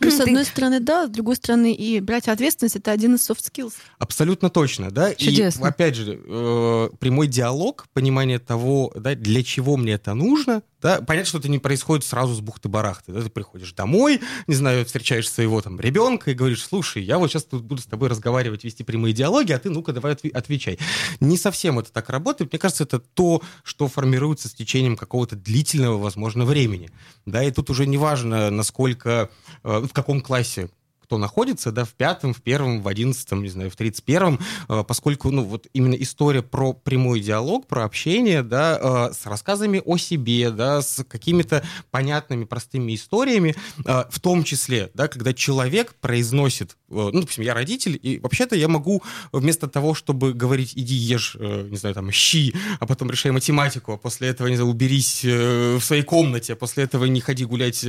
Ну, 0.00 0.10
с 0.10 0.20
одной 0.20 0.44
стороны, 0.44 0.80
да, 0.80 1.06
с 1.06 1.10
другой 1.10 1.36
стороны, 1.36 1.72
и 1.72 2.00
брать 2.00 2.28
ответственность— 2.28 2.76
это 2.76 2.90
один 2.90 3.14
из 3.14 3.28
soft 3.28 3.44
skills. 3.52 3.74
Абсолютно 3.98 4.50
точно, 4.50 4.90
да. 4.90 5.14
Чудесно. 5.14 5.66
И 5.66 5.68
опять 5.68 5.94
же, 5.94 6.20
э, 6.24 6.90
прямой 6.98 7.28
диалог, 7.28 7.86
понимание 7.92 8.38
того, 8.38 8.92
да, 8.96 9.14
для 9.14 9.42
чего 9.42 9.76
мне 9.76 9.92
это 9.92 10.14
нужно, 10.14 10.62
да. 10.80 11.00
Понятно, 11.00 11.28
что 11.28 11.38
это 11.38 11.48
не 11.48 11.58
происходит 11.58 12.04
сразу 12.04 12.34
с 12.34 12.40
бухты-барахты, 12.40 13.12
да. 13.12 13.22
Ты 13.22 13.30
приходишь 13.30 13.72
домой, 13.72 14.20
не 14.46 14.54
знаю, 14.54 14.84
встречаешь 14.84 15.30
своего 15.30 15.60
там 15.60 15.78
ребенка 15.80 16.30
и 16.30 16.34
говоришь, 16.34 16.64
слушай, 16.64 17.02
я 17.02 17.18
вот 17.18 17.30
сейчас 17.30 17.44
тут 17.44 17.64
буду 17.64 17.82
с 17.82 17.86
тобой 17.86 18.08
разговаривать, 18.08 18.64
вести 18.64 18.82
прямые 18.82 19.12
диалоги, 19.12 19.52
а 19.52 19.58
ты 19.58 19.70
ну-ка 19.70 19.92
давай 19.92 20.14
отви- 20.14 20.32
отвечай. 20.32 20.78
Не 21.20 21.36
совсем 21.36 21.78
это 21.78 21.92
так 21.92 22.08
работает. 22.10 22.52
Мне 22.52 22.58
кажется, 22.58 22.84
это 22.84 22.98
то, 22.98 23.42
что 23.62 23.88
формируется 23.88 24.48
с 24.48 24.54
течением 24.54 24.96
какого-то 24.96 25.36
длительного, 25.36 25.98
возможно, 25.98 26.44
времени. 26.44 26.90
Да, 27.26 27.42
и 27.42 27.50
тут 27.50 27.70
уже 27.70 27.86
не 27.86 27.98
важно, 27.98 28.50
насколько, 28.50 29.30
э, 29.62 29.78
в 29.80 29.92
каком 29.92 30.20
классе 30.20 30.70
кто 31.10 31.18
находится, 31.18 31.72
да, 31.72 31.84
в 31.84 31.94
пятом, 31.94 32.32
в 32.32 32.40
первом, 32.40 32.82
в 32.82 32.86
одиннадцатом, 32.86 33.42
не 33.42 33.48
знаю, 33.48 33.68
в 33.68 33.74
тридцать 33.74 34.04
первом, 34.04 34.38
э, 34.68 34.84
поскольку, 34.86 35.32
ну, 35.32 35.42
вот 35.42 35.66
именно 35.72 35.96
история 35.96 36.40
про 36.40 36.72
прямой 36.72 37.18
диалог, 37.18 37.66
про 37.66 37.84
общение, 37.84 38.44
да, 38.44 39.08
э, 39.10 39.12
с 39.12 39.26
рассказами 39.26 39.82
о 39.84 39.96
себе, 39.96 40.52
да, 40.52 40.80
с 40.80 41.02
какими-то 41.02 41.64
понятными, 41.90 42.44
простыми 42.44 42.94
историями, 42.94 43.56
э, 43.84 44.04
в 44.08 44.20
том 44.20 44.44
числе, 44.44 44.92
да, 44.94 45.08
когда 45.08 45.32
человек 45.32 45.96
произносит, 46.00 46.76
ну, 46.88 47.10
допустим, 47.10 47.42
я 47.42 47.54
родитель, 47.54 47.98
и 48.00 48.20
вообще-то 48.20 48.54
я 48.54 48.68
могу 48.68 49.02
вместо 49.32 49.66
того, 49.66 49.94
чтобы 49.94 50.32
говорить, 50.32 50.74
иди 50.76 50.94
ешь, 50.94 51.36
не 51.40 51.76
знаю, 51.76 51.96
там, 51.96 52.12
щи, 52.12 52.54
а 52.78 52.86
потом 52.86 53.10
решай 53.10 53.32
математику, 53.32 53.94
а 53.94 53.96
после 53.96 54.28
этого, 54.28 54.46
не 54.46 54.54
знаю, 54.54 54.70
уберись 54.70 55.24
в 55.24 55.80
своей 55.80 56.02
комнате, 56.02 56.52
а 56.52 56.56
после 56.56 56.84
этого 56.84 57.04
не 57.06 57.20
ходи 57.20 57.44
гулять 57.44 57.80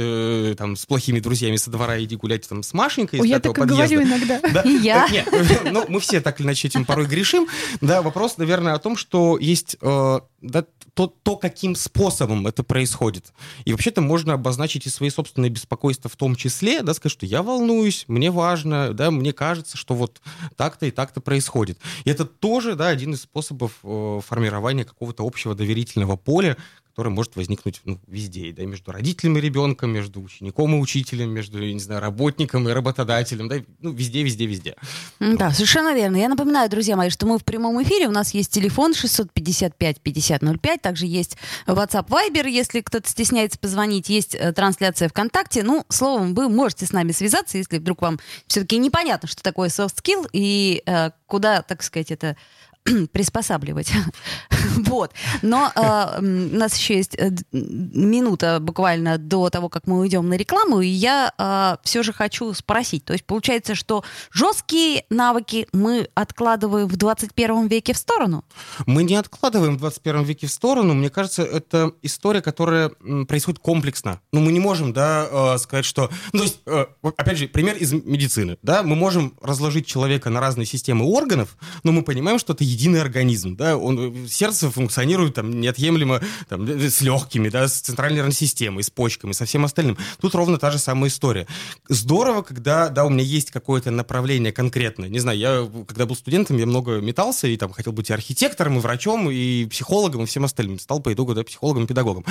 там 0.58 0.75
с 0.75 0.86
плохими 0.88 1.20
друзьями 1.20 1.58
со 1.58 1.70
двора, 1.70 2.04
иди 2.04 2.16
гулять 2.16 2.48
там 2.48 2.63
с 2.63 2.74
Машенькой 2.74 3.11
из 3.13 3.22
Ой, 3.22 3.30
я 3.30 3.38
пятого 3.38 3.56
так 3.56 3.65
и 3.65 3.70
подъезда. 3.70 3.96
говорю 3.96 4.10
иногда. 4.10 4.41
Да? 4.51 4.62
И 4.62 4.77
я. 4.77 5.08
Нет, 5.10 5.27
ну, 5.72 5.86
мы 5.88 6.00
все 6.00 6.22
так 6.22 6.39
или 6.39 6.48
иначе 6.48 6.68
этим 6.68 6.86
порой 6.86 7.06
грешим. 7.06 7.48
Да, 7.80 8.01
вопрос, 8.01 8.38
наверное, 8.38 8.74
о 8.74 8.80
том, 8.80 8.98
что 8.98 9.38
есть 9.38 9.77
э, 9.82 10.20
да, 10.41 10.65
то, 10.94 11.08
то, 11.08 11.38
каким 11.38 11.75
способом 11.75 12.48
это 12.48 12.63
происходит. 12.63 13.34
И 13.65 13.72
вообще-то 13.72 14.01
можно 14.01 14.34
обозначить 14.34 14.86
и 14.86 14.89
свои 14.89 15.10
собственные 15.10 15.50
беспокойства 15.50 16.10
в 16.10 16.15
том 16.15 16.36
числе, 16.36 16.82
да, 16.82 16.94
сказать, 16.94 17.13
что 17.13 17.25
я 17.25 17.44
волнуюсь, 17.44 18.06
мне 18.08 18.32
важно, 18.32 18.94
да, 18.94 19.12
мне 19.12 19.34
кажется, 19.34 19.77
что 19.77 19.94
вот 19.94 20.22
так-то 20.58 20.86
и 20.86 20.91
так-то 20.91 21.22
происходит. 21.22 21.80
И 22.03 22.10
это 22.10 22.25
тоже, 22.25 22.75
да, 22.75 22.88
один 22.88 23.13
из 23.13 23.22
способов 23.22 23.74
э, 23.84 24.20
формирования 24.25 24.84
какого-то 24.84 25.25
общего 25.25 25.56
доверительного 25.56 26.18
поля, 26.18 26.58
который 26.91 27.12
может 27.12 27.36
возникнуть 27.38 27.81
ну, 27.86 28.00
везде, 28.05 28.51
да, 28.51 28.63
между 28.65 28.91
родителем 28.91 29.38
и 29.38 29.41
ребенком, 29.41 29.91
между 29.91 30.21
учеником 30.21 30.75
и 30.75 30.79
учителем, 30.79 31.29
между, 31.29 31.62
я 31.63 31.74
не 31.74 31.79
знаю, 31.79 32.01
работником 32.01 32.67
и 32.67 32.74
работодателем, 32.74 33.48
да, 33.48 33.55
ну, 33.79 33.91
везде, 33.91 34.24
везде, 34.24 34.45
везде. 34.45 34.75
Да, 35.19 35.51
совершенно 35.51 35.95
верно. 35.95 36.17
Я 36.17 36.27
напоминаю, 36.27 36.69
друзья 36.69 36.98
мои, 36.98 37.10
что 37.10 37.25
мы 37.25 37.39
в 37.39 37.45
прямом 37.45 37.81
эфире. 37.83 38.07
У 38.07 38.12
нас 38.12 38.33
есть 38.33 38.51
телефон 38.51 38.91
655-5005. 38.91 40.79
Также 40.79 41.05
есть 41.05 41.38
WhatsApp 41.65 42.07
Viber, 42.07 42.50
если 42.50 42.81
кто-то 42.81 43.07
стесняется 43.07 43.57
позвонить. 43.57 44.10
Есть 44.10 44.36
э, 44.36 44.51
трансляция 44.51 45.07
ВКонтакте. 45.07 45.63
Ну, 45.63 45.86
словом, 45.88 46.33
вы 46.33 46.50
можете 46.50 46.86
с 46.86 46.91
нами 46.91 47.13
связаться, 47.13 47.57
если 47.57 47.77
вдруг 47.77 48.01
вам 48.01 48.19
все-таки 48.48 48.77
непонятно, 48.77 49.29
что 49.29 49.41
такое 49.41 49.69
soft 49.69 49.95
skill 50.03 50.27
и 50.33 50.83
э, 50.86 51.12
куда, 51.25 51.62
так 51.62 51.83
сказать, 51.83 52.12
это 52.12 52.36
приспосабливать. 53.12 53.92
вот. 54.78 55.12
Но 55.42 55.72
э, 55.76 56.20
у 56.20 56.58
нас 56.58 56.76
еще 56.76 56.98
есть 56.98 57.16
э, 57.18 57.32
минута 57.52 58.60
буквально 58.60 59.18
до 59.18 59.50
того, 59.50 59.70
как 59.70 59.88
мы 59.88 60.00
уйдем 60.00 60.28
на 60.30 60.36
рекламу, 60.36 60.82
и 60.82 60.88
я 60.88 61.34
э, 61.38 61.78
все 61.84 62.04
же 62.04 62.14
хочу 62.14 62.54
спросить. 62.54 63.06
То 63.06 63.14
есть 63.14 63.26
получается, 63.26 63.76
что 63.76 64.04
жесткие 64.32 65.06
навыки 65.10 65.68
мы 65.74 66.10
откладываем 66.16 66.88
в 66.88 66.96
21 66.96 67.68
веке 67.68 67.94
в 67.94 67.98
сторону? 67.98 68.44
Мы 68.86 69.04
не 69.04 69.16
откладываем 69.16 69.76
в 69.76 69.80
21 69.80 70.24
веке 70.24 70.48
в 70.48 70.52
сторону. 70.52 70.94
Мне 70.94 71.10
кажется, 71.10 71.44
это 71.44 71.94
история, 72.02 72.42
которая 72.42 72.90
происходит 73.28 73.60
комплексно. 73.60 74.22
Ну, 74.32 74.42
мы 74.42 74.52
не 74.52 74.60
можем, 74.60 74.94
да, 74.94 75.28
э, 75.32 75.58
сказать, 75.60 75.86
что... 75.86 76.10
Ну, 76.34 76.40
то 76.40 76.46
есть, 76.46 76.60
э, 76.66 76.86
опять 77.04 77.38
же, 77.38 77.48
пример 77.48 77.76
из 77.78 77.94
медицины, 77.94 78.58
да, 78.64 78.82
мы 78.84 78.96
можем 78.96 79.36
разложить 79.42 79.86
человека 79.86 80.30
на 80.30 80.40
разные 80.40 80.66
системы 80.66 81.06
органов, 81.06 81.58
но 81.84 81.92
мы 81.92 82.04
понимаем, 82.04 82.40
что 82.40 82.54
это 82.54 82.64
единый 82.72 83.01
организм, 83.01 83.56
да, 83.56 83.78
он, 83.78 84.28
сердце 84.28 84.72
функционирует 84.72 85.36
там 85.36 85.60
неотъемлемо 85.60 86.22
там, 86.50 86.68
с 86.68 87.01
легкими, 87.01 87.50
да, 87.50 87.68
с 87.68 87.80
центральной 87.82 88.18
нервной 88.18 88.34
системой, 88.34 88.84
с 88.84 88.90
почками, 88.90 89.34
со 89.34 89.46
всем 89.46 89.66
остальным. 89.66 89.98
Тут 90.20 90.36
ровно 90.36 90.58
та 90.58 90.72
же 90.72 90.80
самая 90.80 91.10
история. 91.10 91.48
Здорово, 91.90 92.42
когда, 92.42 92.90
да, 92.90 93.06
у 93.06 93.10
меня 93.10 93.24
есть 93.24 93.51
какое-то 93.51 93.92
направление 93.92 94.51
конкретное. 94.51 95.10
Не 95.10 95.20
знаю, 95.20 95.38
я, 95.38 95.70
когда 95.88 96.06
был 96.06 96.16
студентом, 96.16 96.58
я 96.58 96.66
много 96.66 97.00
метался 97.00 97.48
и 97.48 97.58
там 97.58 97.72
хотел 97.72 97.94
быть 97.94 98.12
архитектором, 98.12 98.78
и 98.78 98.82
врачом, 98.82 99.30
и 99.30 99.66
психологом, 99.66 100.24
и 100.24 100.25
всем 100.25 100.46
остальным. 100.46 100.80
Стал 100.80 101.00
по 101.00 101.13
итогу, 101.13 101.34
да, 101.34 101.44
психологом 101.44 101.84
и 101.84 101.88
педагогом. 101.88 102.25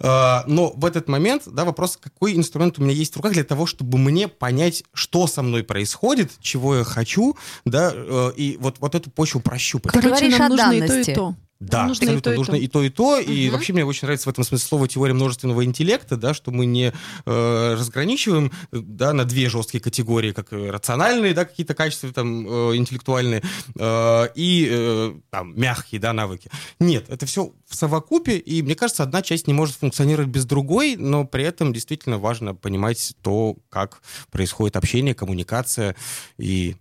А, 0.00 0.44
но 0.46 0.72
в 0.74 0.84
этот 0.84 1.08
момент, 1.08 1.42
да, 1.46 1.64
вопрос, 1.64 1.98
какой 2.00 2.34
инструмент 2.34 2.78
у 2.78 2.82
меня 2.82 2.94
есть 2.94 3.14
в 3.14 3.16
руках 3.16 3.32
для 3.32 3.44
того, 3.44 3.66
чтобы 3.66 3.98
мне 3.98 4.28
понять, 4.28 4.84
что 4.94 5.26
со 5.26 5.42
мной 5.42 5.62
происходит, 5.62 6.30
чего 6.40 6.76
я 6.76 6.84
хочу, 6.84 7.36
да, 7.64 7.92
э, 7.94 8.32
и 8.36 8.56
вот, 8.60 8.76
вот 8.78 8.94
эту 8.94 9.10
почву 9.10 9.40
прощупать. 9.40 9.81
Короче, 9.82 10.08
говоришь 10.08 10.38
нам 10.38 10.42
о 10.42 10.48
нужно 10.48 10.64
данности. 10.64 10.92
и 10.92 11.04
то, 11.04 11.10
и 11.10 11.14
то. 11.14 11.36
Да, 11.60 11.86
нужно 11.86 12.06
абсолютно 12.06 12.18
и 12.18 12.22
то, 12.22 12.32
и 12.32 12.36
нужно 12.36 12.54
то. 12.54 12.60
и 12.60 12.66
то, 12.66 12.82
и 12.82 12.88
то. 12.88 13.18
И 13.20 13.44
Мгм. 13.44 13.52
вообще 13.52 13.72
мне 13.72 13.84
очень 13.84 14.06
нравится 14.06 14.28
в 14.28 14.32
этом 14.32 14.42
смысле 14.42 14.66
слово 14.66 14.88
теория 14.88 15.14
множественного 15.14 15.64
интеллекта, 15.64 16.16
да, 16.16 16.34
что 16.34 16.50
мы 16.50 16.66
не 16.66 16.92
э, 17.24 17.74
разграничиваем 17.74 18.50
да, 18.72 19.12
на 19.12 19.24
две 19.24 19.48
жесткие 19.48 19.80
категории, 19.80 20.32
как 20.32 20.52
э, 20.52 20.70
рациональные, 20.70 21.34
да, 21.34 21.44
какие-то 21.44 21.74
качества 21.74 22.12
там 22.12 22.48
э, 22.48 22.76
интеллектуальные 22.76 23.44
э, 23.78 24.28
и 24.34 24.68
э, 24.70 25.14
там 25.30 25.56
мягкие, 25.56 26.00
да, 26.00 26.12
навыки. 26.12 26.50
Нет, 26.80 27.04
это 27.08 27.26
все 27.26 27.54
в 27.68 27.76
совокупе, 27.76 28.38
и 28.38 28.60
мне 28.62 28.74
кажется, 28.74 29.04
одна 29.04 29.22
часть 29.22 29.46
не 29.46 29.54
может 29.54 29.76
функционировать 29.76 30.30
без 30.30 30.44
другой, 30.46 30.96
но 30.96 31.24
при 31.24 31.44
этом 31.44 31.72
действительно 31.72 32.18
важно 32.18 32.56
понимать 32.56 33.14
то, 33.22 33.56
как 33.68 34.02
происходит 34.32 34.74
общение, 34.76 35.14
коммуникация 35.14 35.94
и 36.38 36.74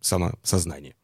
самосознание. 0.00 0.96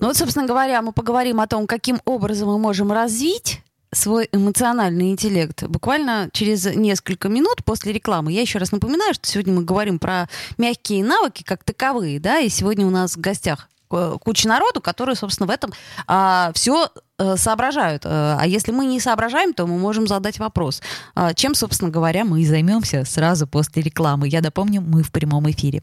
Ну 0.00 0.08
вот, 0.08 0.16
собственно 0.16 0.46
говоря, 0.46 0.82
мы 0.82 0.92
поговорим 0.92 1.40
о 1.40 1.46
том, 1.46 1.66
каким 1.66 2.00
образом 2.04 2.48
мы 2.48 2.58
можем 2.58 2.92
развить 2.92 3.62
свой 3.92 4.28
эмоциональный 4.32 5.10
интеллект 5.10 5.62
буквально 5.62 6.28
через 6.32 6.66
несколько 6.66 7.28
минут 7.28 7.64
после 7.64 7.92
рекламы. 7.92 8.32
Я 8.32 8.42
еще 8.42 8.58
раз 8.58 8.70
напоминаю, 8.70 9.14
что 9.14 9.26
сегодня 9.26 9.54
мы 9.54 9.64
говорим 9.64 9.98
про 9.98 10.28
мягкие 10.58 11.02
навыки 11.02 11.42
как 11.42 11.64
таковые, 11.64 12.20
да, 12.20 12.38
и 12.40 12.50
сегодня 12.50 12.86
у 12.86 12.90
нас 12.90 13.16
в 13.16 13.20
гостях 13.20 13.68
э, 13.90 14.16
куча 14.22 14.46
народу, 14.46 14.82
которые, 14.82 15.16
собственно, 15.16 15.46
в 15.46 15.50
этом 15.50 15.72
все 16.54 16.90
соображают. 17.36 18.04
Э, 18.04 18.36
А 18.38 18.46
если 18.46 18.70
мы 18.70 18.86
не 18.86 19.00
соображаем, 19.00 19.52
то 19.52 19.66
мы 19.66 19.76
можем 19.78 20.06
задать 20.06 20.38
вопрос. 20.38 20.80
А 21.14 21.34
Чем, 21.34 21.54
собственно 21.54 21.90
говоря, 21.90 22.24
мы 22.24 22.42
и 22.42 22.46
займемся 22.46 23.04
сразу 23.04 23.46
после 23.46 23.82
рекламы. 23.82 24.28
Я 24.28 24.40
напомню, 24.40 24.82
мы 24.82 25.02
в 25.02 25.10
прямом 25.10 25.50
эфире. 25.50 25.82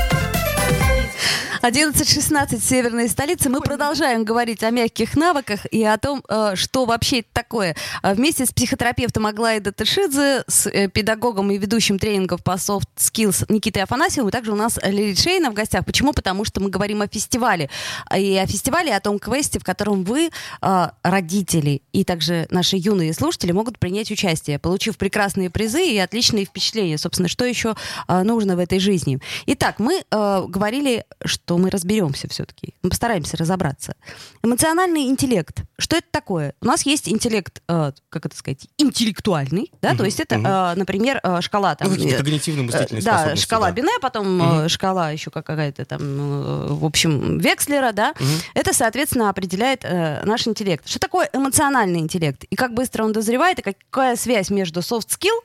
11.16 1.61 2.57
в 2.57 2.63
северной 2.63 3.07
столице. 3.07 3.47
Мы 3.47 3.61
продолжаем 3.61 4.23
говорить 4.23 4.63
о 4.63 4.71
мягких 4.71 5.15
навыках 5.15 5.67
и 5.69 5.83
о 5.83 5.95
том, 5.99 6.23
э, 6.27 6.53
что 6.55 6.85
вообще 6.85 7.19
это 7.19 7.29
такое. 7.33 7.75
А 8.01 8.15
Вместе 8.15 8.47
с 8.47 8.51
психотерапевтом 8.51 9.27
Аглаей 9.27 9.59
Датышидзе, 9.59 10.43
с 10.47 10.65
э, 10.65 10.87
педагогом 10.87 11.51
и 11.51 11.59
ведущим 11.59 11.99
тренингов 11.99 12.43
по 12.43 12.55
soft 12.55 12.87
skills 12.97 13.45
Никитой 13.47 13.83
Афанасьевым, 13.83 14.29
и 14.29 14.31
также 14.31 14.53
у 14.53 14.55
нас 14.55 14.79
Лилит 14.83 15.19
Шейна 15.19 15.51
в 15.51 15.53
гостях. 15.53 15.85
Почему? 15.85 16.13
Потому 16.13 16.45
что 16.45 16.61
мы 16.61 16.71
говорим 16.71 17.03
о 17.03 17.07
фестивале. 17.07 17.69
И 18.17 18.35
о 18.37 18.47
фестивале, 18.47 18.95
о 18.95 18.99
том 18.99 19.19
квесте, 19.19 19.59
в 19.59 19.63
котором 19.63 20.03
вы, 20.03 20.31
э, 20.63 20.87
родители 21.03 21.83
и 21.93 22.03
также 22.03 22.47
наши 22.49 22.75
юные 22.77 23.13
слушатели, 23.13 23.51
могут 23.51 23.77
принять 23.77 24.09
участие, 24.09 24.57
получив 24.57 24.97
прекрасные 24.97 25.51
призы 25.51 25.85
и 25.85 25.99
отличные 25.99 26.45
впечатления. 26.45 26.97
Собственно, 26.97 27.29
что 27.29 27.45
еще 27.45 27.75
э, 28.07 28.23
нужно 28.23 28.55
в 28.55 28.59
этой 28.59 28.79
жизни? 28.79 29.19
Итак, 29.45 29.77
мы 29.77 30.01
э, 30.09 30.43
говорили, 30.47 31.05
что 31.23 31.50
мы 31.57 31.69
разберемся 31.69 32.27
все-таки. 32.29 32.73
Мы 32.83 32.89
постараемся 32.89 33.37
разобраться. 33.37 33.95
Эмоциональный 34.43 35.03
интеллект. 35.07 35.61
Что 35.77 35.97
это 35.97 36.07
такое? 36.11 36.53
У 36.61 36.65
нас 36.65 36.85
есть 36.85 37.07
интеллект, 37.09 37.61
э, 37.67 37.91
как 38.09 38.25
это 38.25 38.35
сказать, 38.35 38.67
интеллектуальный, 38.77 39.71
да, 39.81 39.89
то 39.89 39.95
Мгм, 39.95 40.05
есть 40.05 40.19
это, 40.19 40.37
мгм. 40.37 40.47
э, 40.47 40.75
например, 40.75 41.19
э, 41.23 41.41
шкала 41.41 41.75
там. 41.75 41.89
Ну, 41.89 41.95
э, 41.95 42.17
когнитивные 42.17 42.65
мыслительные 42.65 43.01
э, 43.01 43.05
Да, 43.05 43.35
шкала 43.35 43.67
да. 43.67 43.73
Бине, 43.73 43.99
потом 44.01 44.63
э, 44.65 44.69
шкала 44.69 45.11
еще 45.11 45.31
какая-то 45.31 45.85
там, 45.85 46.01
э, 46.01 46.67
в 46.73 46.85
общем, 46.85 47.37
Векслера, 47.39 47.91
да. 47.91 48.13
Мгм. 48.19 48.29
Это, 48.53 48.73
соответственно, 48.73 49.29
определяет 49.29 49.83
э, 49.83 50.23
наш 50.25 50.47
интеллект. 50.47 50.87
Что 50.87 50.99
такое 50.99 51.29
эмоциональный 51.33 51.99
интеллект? 51.99 52.43
И 52.45 52.55
как 52.55 52.73
быстро 52.73 53.03
он 53.03 53.11
дозревает, 53.13 53.59
и 53.59 53.61
какая 53.61 54.15
связь 54.15 54.49
между 54.49 54.81
soft 54.81 55.07
skill 55.09 55.39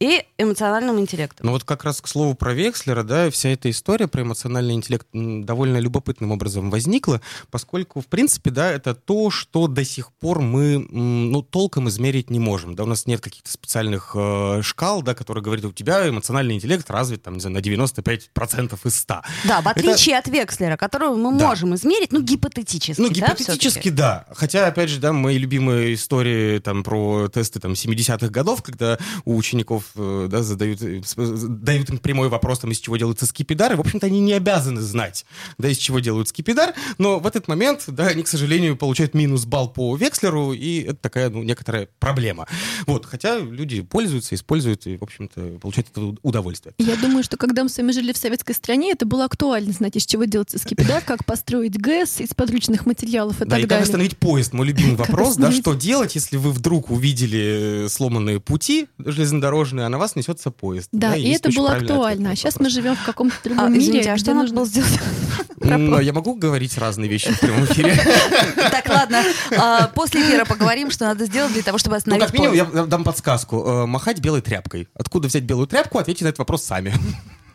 и 0.00 0.22
эмоциональным 0.36 1.00
интеллектом? 1.00 1.46
Ну 1.46 1.52
вот 1.52 1.64
как 1.64 1.84
раз 1.84 2.00
к 2.02 2.06
слову 2.08 2.34
про 2.34 2.52
Векслера, 2.52 3.02
да, 3.02 3.30
вся 3.30 3.48
эта 3.50 3.70
история 3.70 4.08
про 4.08 4.22
эмоциональный 4.22 4.74
интеллект 4.74 5.06
довольно 5.12 5.78
любопытным 5.78 6.32
образом 6.32 6.70
возникла, 6.70 7.22
поскольку, 7.50 8.00
в 8.02 8.06
принципе, 8.06 8.50
да, 8.50 8.70
это 8.70 8.94
то, 8.94 9.30
что 9.30 9.68
до 9.68 9.84
сих 9.84 10.12
пор 10.12 10.40
мы, 10.42 10.78
ну, 10.90 11.40
толком 11.42 11.88
измерить 11.88 12.28
не 12.28 12.38
можем, 12.38 12.74
да, 12.74 12.82
у 12.84 12.86
нас 12.86 13.06
нет 13.06 13.20
каких-то 13.22 13.50
специальных 13.50 14.12
э, 14.14 14.60
шкал, 14.62 15.02
да, 15.02 15.14
которые 15.14 15.42
говорят, 15.42 15.64
у 15.64 15.72
тебя 15.72 16.06
эмоциональный 16.06 16.54
интеллект 16.56 16.90
развит, 16.90 17.22
там, 17.22 17.34
не 17.34 17.40
знаю, 17.40 17.54
на 17.54 17.60
95% 17.60 18.78
из 18.84 18.96
100. 19.00 19.22
Да, 19.44 19.60
в 19.62 19.68
отличие 19.68 20.18
от 20.18 20.28
Векслера, 20.28 20.76
которого 20.76 21.16
мы 21.16 21.38
Да. 21.38 21.48
можем 21.48 21.74
измерить, 21.74 22.12
ну, 22.12 22.20
гипотетически, 22.20 23.00
Ну, 23.00 23.08
да, 23.08 23.14
гипотетически, 23.14 23.58
всё-таки? 23.68 23.90
да. 23.90 24.26
Хотя, 24.34 24.66
опять 24.66 24.90
же, 24.90 25.00
да, 25.00 25.12
мои 25.14 25.38
любимые 25.38 25.94
истории 25.94 26.58
там 26.58 26.84
про 26.84 27.28
тесты 27.28 27.60
там 27.60 27.72
70-х 27.72 28.28
годов, 28.28 28.62
когда 28.62 28.98
у 29.24 29.36
учеников 29.36 29.85
э, 29.94 30.28
да, 30.30 30.42
задают, 30.42 30.82
э, 30.82 31.00
дают 31.16 31.90
им 31.90 31.98
прямой 31.98 32.28
вопрос, 32.28 32.60
там, 32.60 32.70
из 32.70 32.78
чего 32.78 32.96
делается 32.96 33.26
скипидар, 33.26 33.72
и, 33.72 33.76
в 33.76 33.80
общем-то, 33.80 34.06
они 34.06 34.20
не 34.20 34.32
обязаны 34.32 34.80
знать, 34.80 35.24
да, 35.58 35.68
из 35.68 35.78
чего 35.78 36.00
делают 36.00 36.28
скипидар, 36.28 36.74
но 36.98 37.18
в 37.18 37.26
этот 37.26 37.48
момент, 37.48 37.84
да, 37.88 38.08
они, 38.08 38.22
к 38.22 38.28
сожалению, 38.28 38.76
получают 38.76 39.14
минус 39.14 39.44
балл 39.44 39.68
по 39.70 39.96
Векслеру, 39.96 40.52
и 40.52 40.82
это 40.82 40.96
такая, 40.96 41.30
ну, 41.30 41.42
некоторая 41.42 41.88
проблема. 41.98 42.46
Вот, 42.86 43.06
хотя 43.06 43.38
люди 43.38 43.82
пользуются, 43.82 44.34
используют, 44.34 44.86
и, 44.86 44.96
в 44.96 45.02
общем-то, 45.02 45.58
получают 45.60 45.88
это 45.90 46.14
удовольствие. 46.22 46.74
Я 46.78 46.96
думаю, 46.96 47.22
что 47.22 47.36
когда 47.36 47.62
мы 47.62 47.68
с 47.68 47.76
вами 47.76 47.92
жили 47.92 48.12
в 48.12 48.16
советской 48.16 48.52
стране, 48.54 48.92
это 48.92 49.06
было 49.06 49.24
актуально 49.24 49.72
знать, 49.72 49.96
из 49.96 50.06
чего 50.06 50.24
делается 50.24 50.58
скипидар, 50.58 51.02
как 51.02 51.24
построить 51.24 51.78
ГЭС 51.78 52.20
из 52.20 52.34
подручных 52.34 52.86
материалов 52.86 53.40
и 53.40 53.44
Да, 53.44 53.50
так 53.50 53.58
и 53.58 53.62
как 53.62 53.68
далее. 53.70 53.84
остановить 53.84 54.16
поезд, 54.16 54.52
мой 54.52 54.66
любимый 54.66 54.96
Как 54.96 55.08
вопрос, 55.08 55.36
да, 55.36 55.52
что 55.52 55.74
делать, 55.74 56.14
если 56.14 56.36
вы 56.36 56.52
вдруг 56.52 56.90
увидели 56.90 57.84
э, 57.84 57.88
сломанные 57.88 58.40
пути 58.40 58.88
железнодорожные, 58.98 59.75
а 59.84 59.88
на 59.88 59.98
вас 59.98 60.16
несется 60.16 60.50
поезд. 60.50 60.88
Да, 60.92 61.14
и 61.16 61.22
есть 61.22 61.40
это 61.44 61.54
было 61.56 61.72
актуально. 61.72 62.30
А 62.30 62.36
сейчас 62.36 62.58
мы 62.60 62.70
живем 62.70 62.96
в 62.96 63.04
каком-то 63.04 63.36
А, 63.36 63.48
другом 63.48 63.72
мире, 63.72 63.82
извините, 63.84 64.12
а 64.12 64.16
что 64.18 64.34
надо 64.34 64.40
нужно- 64.52 64.56
было 64.56 64.66
сделать? 64.66 64.98
Но 65.60 66.00
я 66.00 66.12
могу 66.12 66.34
говорить 66.34 66.76
разные 66.78 67.08
вещи 67.08 67.32
в 67.32 67.40
прямом 67.40 67.64
эфире? 67.64 67.96
Так, 68.70 68.88
ладно. 68.88 69.22
А, 69.58 69.88
После 69.88 70.20
эфира 70.22 70.44
поговорим, 70.44 70.90
что 70.90 71.06
надо 71.06 71.26
сделать 71.26 71.52
для 71.52 71.62
того, 71.62 71.78
чтобы 71.78 71.94
Ну, 71.94 71.98
остановить 71.98 72.26
как 72.26 72.34
минимум, 72.34 72.54
я 72.54 72.64
дам 72.86 73.04
подсказку. 73.04 73.64
Э, 73.66 73.86
Махать 73.86 74.20
белой 74.20 74.42
тряпкой. 74.42 74.88
Откуда 74.94 75.28
взять 75.28 75.44
белую 75.44 75.66
тряпку, 75.66 75.98
ответьте 75.98 76.24
на 76.24 76.28
этот 76.28 76.38
вопрос 76.40 76.62
сами. 76.64 76.92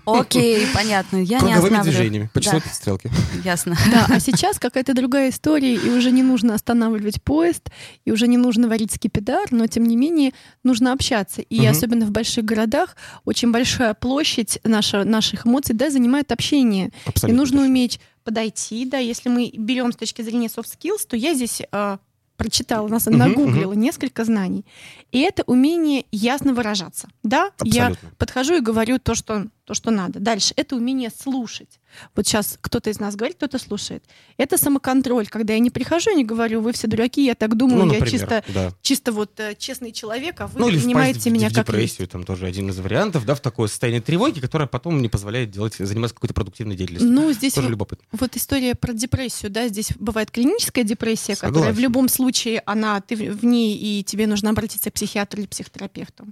Окей, 0.05 0.65
понятно. 0.73 1.17
Я 1.17 1.35
не 1.37 1.39
Круговыми 1.39 1.57
останавливаю. 1.57 1.83
движениями, 1.83 2.29
по 2.33 2.41
часовой 2.41 2.61
Да, 2.65 2.73
стрелке. 2.73 3.11
ясно. 3.43 3.77
Да, 3.91 4.07
а 4.09 4.19
сейчас 4.19 4.57
какая-то 4.59 4.93
другая 4.93 5.29
история, 5.29 5.75
и 5.75 5.89
уже 5.89 6.11
не 6.11 6.23
нужно 6.23 6.55
останавливать 6.55 7.21
поезд, 7.21 7.69
и 8.05 8.11
уже 8.11 8.27
не 8.27 8.37
нужно 8.37 8.67
варить 8.67 8.91
скипидар, 8.93 9.47
но 9.51 9.67
тем 9.67 9.83
не 9.85 9.95
менее 9.95 10.31
нужно 10.63 10.91
общаться. 10.93 11.41
И 11.41 11.65
особенно 11.65 12.05
в 12.05 12.11
больших 12.11 12.45
городах 12.45 12.95
очень 13.25 13.51
большая 13.51 13.93
площадь 13.93 14.59
наша, 14.63 15.03
наших 15.03 15.45
эмоций 15.45 15.75
да, 15.75 15.89
занимает 15.89 16.31
общение. 16.31 16.91
И 17.27 17.31
нужно 17.31 17.61
уметь 17.61 17.99
подойти, 18.23 18.85
да, 18.85 18.97
если 18.97 19.29
мы 19.29 19.51
берем 19.55 19.91
с 19.91 19.95
точки 19.95 20.21
зрения 20.21 20.47
soft 20.47 20.67
skills, 20.79 21.07
то 21.07 21.15
я 21.17 21.33
здесь 21.33 21.61
а, 21.71 21.97
прочитала, 22.37 22.87
нас 22.87 23.07
Мгм, 23.07 23.17
нагуглила 23.17 23.73
несколько 23.73 24.25
знаний. 24.25 24.63
И 25.11 25.19
это 25.19 25.43
умение 25.47 26.05
ясно 26.11 26.53
выражаться. 26.53 27.07
Да, 27.23 27.51
я 27.63 27.87
Абсолютно. 27.87 28.09
подхожу 28.17 28.55
и 28.57 28.59
говорю 28.61 28.99
то, 28.99 29.15
что, 29.15 29.47
то, 29.65 29.73
что 29.73 29.91
надо. 29.91 30.19
Дальше 30.19 30.53
это 30.57 30.75
умение 30.75 31.09
слушать. 31.09 31.79
Вот 32.15 32.25
сейчас 32.25 32.57
кто-то 32.61 32.89
из 32.89 32.99
нас 32.99 33.15
говорит, 33.15 33.37
кто-то 33.37 33.59
слушает. 33.59 34.03
Это 34.37 34.57
самоконтроль, 34.57 35.27
когда 35.27 35.53
я 35.53 35.59
не 35.59 35.69
прихожу 35.69 36.11
и 36.11 36.15
не 36.15 36.23
говорю, 36.23 36.61
вы 36.61 36.71
все 36.73 36.87
дураки, 36.87 37.23
я 37.25 37.35
так 37.35 37.55
думаю, 37.55 37.85
Ну, 37.85 37.93
я 37.93 37.99
например, 37.99 38.09
чисто, 38.19 38.43
да. 38.53 38.71
чисто 38.81 39.11
вот 39.11 39.39
э, 39.39 39.55
честный 39.57 39.91
человек, 39.91 40.39
а 40.41 40.47
вы 40.47 40.59
Ну, 40.59 40.69
или 40.69 40.79
принимаете 40.79 41.19
впасть 41.19 41.27
в- 41.27 41.31
меня 41.33 41.49
в 41.49 41.53
как 41.53 41.67
депрессию, 41.67 42.07
там 42.07 42.23
тоже 42.23 42.45
один 42.47 42.69
из 42.69 42.79
вариантов, 42.79 43.25
да, 43.25 43.35
в 43.35 43.41
такое 43.41 43.67
состояние 43.67 44.01
тревоги, 44.01 44.39
которое 44.39 44.67
потом 44.67 45.01
не 45.01 45.09
позволяет 45.09 45.51
делать, 45.51 45.75
заниматься 45.77 46.15
какой-то 46.15 46.33
продуктивной 46.33 46.75
деятельностью. 46.75 47.11
Ну, 47.11 47.31
здесь 47.33 47.53
тоже 47.53 47.67
вот- 47.67 47.71
любопытно. 47.71 48.05
Вот 48.13 48.35
история 48.35 48.73
про 48.73 48.93
депрессию, 48.93 49.51
да, 49.51 49.67
здесь 49.67 49.89
бывает 49.99 50.31
клиническая 50.31 50.83
депрессия, 50.83 51.35
которая 51.35 51.51
в 51.51 51.65
Согласен. 51.65 51.81
любом 51.83 52.09
случае, 52.09 52.63
она, 52.65 52.99
ты 53.01 53.15
в 53.15 53.41
в 53.41 53.45
ней, 53.45 53.75
и 53.75 54.03
тебе 54.03 54.27
нужно 54.27 54.49
обратиться 54.49 54.89
к 54.91 54.93
психиатру 54.93 55.39
или 55.41 55.47
психотерапевту. 55.47 56.25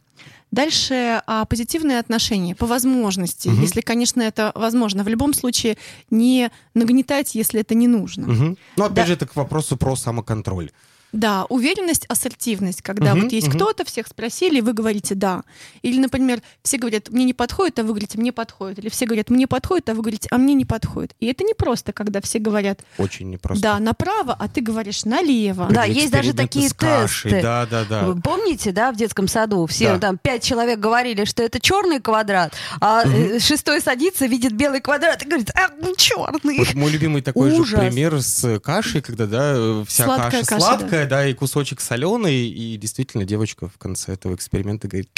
Дальше 0.51 1.21
а, 1.27 1.45
позитивные 1.45 1.99
отношения 1.99 2.55
по 2.55 2.65
возможности, 2.65 3.49
Мгм. 3.49 3.61
если, 3.61 3.81
конечно, 3.81 4.21
это 4.21 4.51
возможно. 4.55 5.03
В 5.03 5.07
любом 5.07 5.33
случае 5.33 5.77
не 6.09 6.49
нагнетать, 6.73 7.35
если 7.35 7.61
это 7.61 7.75
не 7.75 7.87
нужно. 7.87 8.27
Мгм. 8.27 8.57
Ну, 8.75 8.83
опять 8.83 8.95
Да. 8.95 9.05
же, 9.05 9.13
это 9.13 9.27
к 9.27 9.35
вопросу 9.35 9.77
про 9.77 9.95
самоконтроль. 9.95 10.71
Да, 11.11 11.45
уверенность, 11.49 12.05
ассертивность, 12.07 12.81
когда 12.81 13.13
Мгм, 13.15 13.23
вот 13.23 13.31
есть 13.31 13.47
мгм. 13.47 13.55
кто-то, 13.57 13.83
всех 13.85 14.07
спросили, 14.07 14.61
вы 14.61 14.73
говорите 14.73 15.15
«да». 15.15 15.43
Или, 15.81 15.99
например, 15.99 16.41
все 16.63 16.77
говорят 16.77 17.09
«мне 17.09 17.25
не 17.25 17.33
подходит», 17.33 17.79
а 17.79 17.83
вы 17.83 17.89
говорите 17.89 18.17
«мне 18.19 18.31
подходит». 18.31 18.79
Или 18.79 18.89
все 18.89 19.05
говорят 19.05 19.29
«мне 19.29 19.47
подходит», 19.47 19.89
а 19.89 19.93
вы 19.95 20.01
говорите 20.01 20.27
«а 20.31 20.37
мне 20.37 20.53
не 20.53 20.65
подходит». 20.65 21.13
И 21.19 21.25
это 21.25 21.43
не 21.43 21.53
просто, 21.53 21.93
когда 21.93 22.21
все 22.21 22.37
говорят 22.39 22.81
Очень 22.97 23.31
непросто. 23.31 23.63
«да, 23.63 23.79
направо», 23.79 24.35
а 24.37 24.47
ты 24.47 24.61
говоришь 24.61 25.05
«налево». 25.05 25.67
Да, 25.71 25.85
Или 25.85 25.99
есть 26.01 26.11
даже 26.11 26.33
такие 26.33 26.69
тесты. 26.69 27.41
Да, 27.41 27.65
да, 27.65 27.85
да. 27.89 28.03
Вы 28.03 28.21
помните, 28.21 28.71
да, 28.71 28.91
в 28.91 28.95
детском 28.95 29.27
саду 29.27 29.65
все 29.65 29.93
Да. 29.93 29.99
там 29.99 30.17
пять 30.17 30.43
человек 30.43 30.79
говорили, 30.79 31.25
что 31.25 31.41
это 31.41 31.59
черный 31.59 31.99
квадрат, 31.99 32.53
а 32.81 33.03
э, 33.05 33.39
шестой 33.39 33.81
садится, 33.81 34.25
видит 34.27 34.53
белый 34.53 34.81
квадрат 34.81 35.23
и 35.23 35.25
говорит, 35.25 35.49
а, 35.55 35.69
ну 35.81 35.95
черный. 35.95 36.57
Вот 36.59 36.73
мой 36.75 36.91
любимый 36.91 37.21
такой 37.21 37.51
Ужас. 37.51 37.67
же 37.67 37.77
пример 37.77 38.21
с 38.21 38.59
кашей, 38.59 39.01
когда, 39.01 39.25
да, 39.25 39.83
вся 39.87 40.05
Сладкая 40.05 40.31
каша, 40.31 40.45
каша, 40.45 40.61
сладкая, 40.61 40.89
да. 40.98 40.98
И 41.05 41.33
кусочек 41.33 41.81
соленый, 41.81 42.47
и 42.47 42.77
действительно 42.77 43.25
девочка 43.25 43.67
в 43.69 43.77
конце 43.77 44.13
этого 44.13 44.35
эксперимента 44.35 44.87
говорит, 44.87 45.09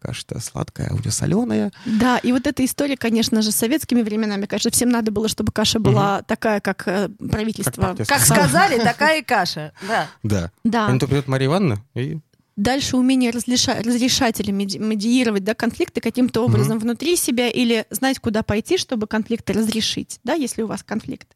каша-то 0.00 0.40
сладкая, 0.40 0.88
а 0.90 0.94
у 0.94 0.98
нее 0.98 1.10
соленая. 1.10 1.72
Да, 1.86 2.18
и 2.18 2.32
вот 2.32 2.46
эта 2.46 2.64
история, 2.64 2.96
конечно 2.96 3.40
же, 3.42 3.52
с 3.52 3.56
советскими 3.56 4.02
временами, 4.02 4.46
конечно, 4.46 4.70
всем 4.70 4.88
надо 4.88 5.12
было, 5.12 5.28
чтобы 5.28 5.52
каша 5.52 5.78
была 5.78 6.22
такая, 6.22 6.60
как 6.60 6.86
э, 6.88 7.08
правительство. 7.30 7.94
Как 7.96 8.08
Как 8.08 8.20
сказали, 8.20 8.78
такая 8.78 9.20
и 9.20 9.22
каша. 9.22 9.72
Да. 9.86 10.08
Да. 10.22 10.50
Да. 10.64 10.86
А 10.88 10.98
то 10.98 11.06
придет 11.06 11.28
Мария 11.28 11.48
Ивановна 11.48 11.82
и 11.94 12.18
Дальше 12.54 12.98
умение 12.98 13.30
разреша- 13.30 13.82
разрешать 13.82 14.38
или 14.40 14.50
меди- 14.50 14.76
медиировать 14.78 15.42
да, 15.42 15.54
конфликты 15.54 16.02
каким-то 16.02 16.44
образом 16.44 16.78
внутри 16.78 17.16
себя 17.16 17.48
или 17.48 17.86
знать, 17.88 18.18
куда 18.18 18.42
пойти, 18.42 18.76
чтобы 18.76 19.06
конфликты 19.06 19.54
разрешить, 19.54 20.20
да, 20.22 20.34
если 20.34 20.60
у 20.60 20.66
вас 20.66 20.82
конфликт. 20.82 21.28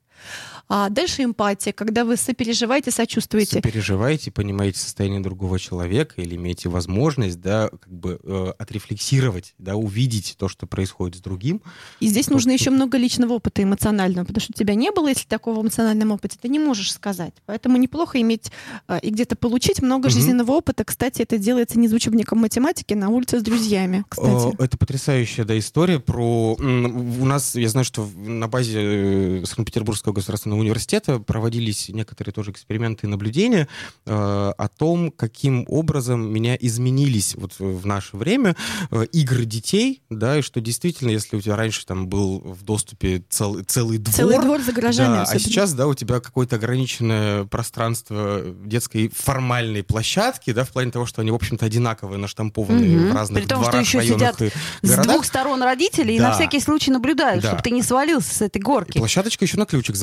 А 0.68 0.88
дальше 0.88 1.23
эмпатия, 1.25 1.73
когда 1.73 2.04
вы 2.04 2.16
сопереживаете, 2.16 2.90
сочувствуете. 2.90 3.61
переживаете, 3.61 4.30
понимаете 4.30 4.80
состояние 4.80 5.20
другого 5.20 5.58
человека 5.58 6.20
или 6.20 6.35
имеете 6.37 6.68
возможность, 6.68 7.40
да, 7.40 7.68
как 7.68 7.92
бы 7.92 8.18
э, 8.23 8.52
отрефлексировать, 8.58 9.54
да, 9.58 9.76
увидеть 9.76 10.35
то, 10.38 10.49
что 10.49 10.66
происходит 10.66 11.16
с 11.16 11.20
другим. 11.20 11.62
И 12.00 12.08
здесь 12.08 12.26
Тут- 12.26 12.35
нужно 12.35 12.50
еще 12.50 12.70
много 12.70 12.99
личного 12.99 13.35
опыта 13.35 13.62
эмоционального, 13.62 14.25
потому 14.25 14.40
что 14.40 14.52
у 14.54 14.58
тебя 14.58 14.75
не 14.75 14.90
было, 14.90 15.08
если 15.08 15.26
такого 15.26 15.61
в 15.61 15.62
эмоциональном 15.62 16.11
опыте, 16.12 16.37
ты 16.40 16.49
не 16.49 16.58
можешь 16.58 16.92
сказать. 16.92 17.35
Поэтому 17.46 17.76
неплохо 17.76 18.20
иметь 18.20 18.50
э, 18.88 18.99
и 19.02 19.11
где-то 19.11 19.37
получить 19.37 19.82
много 19.82 20.08
Мгм. 20.08 20.14
жизненного 20.14 20.52
опыта. 20.52 20.85
Кстати, 20.85 21.23
это 21.23 21.38
делается 21.38 21.78
не 21.78 21.87
из 21.87 21.92
учебником 21.92 22.38
математики 22.40 22.94
на 22.94 23.08
улице 23.08 23.38
с 23.40 23.42
друзьями. 23.42 24.04
Кстати. 24.08 24.54
Э, 24.58 24.64
Это 24.64 24.76
потрясающая 24.76 25.44
да, 25.44 25.56
история 25.58 26.00
про... 26.00 26.54
У 26.58 27.25
нас, 27.25 27.54
я 27.54 27.68
знаю, 27.68 27.85
что 27.85 28.08
на 28.16 28.49
базе 28.49 28.80
э, 28.82 29.44
Санкт-Петербургского 29.46 30.12
государственного 30.12 30.55
университета 30.58 31.18
проводились 31.18 31.88
некоторые 31.88 32.32
тоже 32.32 32.50
эксперименты 32.50 33.06
и 33.06 33.10
наблюдения 33.10 33.68
э, 34.06 34.10
о 34.56 34.68
том, 34.68 35.10
каким 35.10 35.64
образом 35.68 36.33
меня 36.33 36.57
изменились 36.59 37.35
вот 37.37 37.54
в 37.59 37.87
наше 37.87 38.16
время 38.16 38.57
э, 38.90 39.04
игры 39.12 39.44
детей, 39.44 40.02
да, 40.11 40.38
и 40.38 40.42
что 40.42 40.61
действительно, 40.61 41.11
если 41.11 41.37
у 41.37 41.40
тебя 41.40 41.57
раньше 41.57 41.85
там 41.87 42.09
был 42.09 42.40
в 42.40 42.62
доступе 42.62 43.24
цел- 43.28 43.62
целый 43.64 43.98
двор, 43.98 44.14
Целый 44.14 44.38
двор 44.40 44.61
за 44.61 44.72
гаражами. 44.72 45.09
да, 45.16 45.22
а 45.22 45.38
сейчас, 45.38 45.72
да, 45.74 45.87
у 45.87 45.94
тебя 45.94 46.20
какое-то 46.20 46.57
ограниченное 46.57 47.44
пространство 47.44 48.42
детской 48.64 49.09
формальной 49.14 49.83
площадки, 49.83 50.52
да, 50.52 50.64
в 50.64 50.70
плане 50.70 50.90
того, 50.90 51.07
что 51.07 51.20
они, 51.22 51.31
в 51.31 51.35
общем-то, 51.35 51.66
одинаковые, 51.66 52.18
наштампованные 52.18 52.96
Мгм. 52.98 53.11
в 53.11 53.14
разных 53.14 53.42
При 53.42 53.48
том, 53.48 53.62
что 53.62 53.70
дворах, 53.72 53.87
еще 53.87 53.98
районах 53.98 54.37
сидят 54.38 54.42
и 54.83 54.87
С 54.87 54.90
городах. 54.90 55.07
двух 55.14 55.24
сторон 55.24 55.62
родители 55.62 56.12
и 56.12 56.18
Да. 56.18 56.28
на 56.28 56.35
всякий 56.35 56.61
случай 56.61 56.90
наблюдают, 56.90 57.42
Да. 57.42 57.48
чтобы 57.48 57.62
ты 57.62 57.70
не 57.70 57.83
свалился 57.83 58.35
с 58.35 58.42
этой 58.42 58.59
И 58.59 58.62
горки. 58.62 58.98
площадочка 58.98 59.44
еще 59.44 59.57
на 59.59 59.66
ключик 59.66 59.96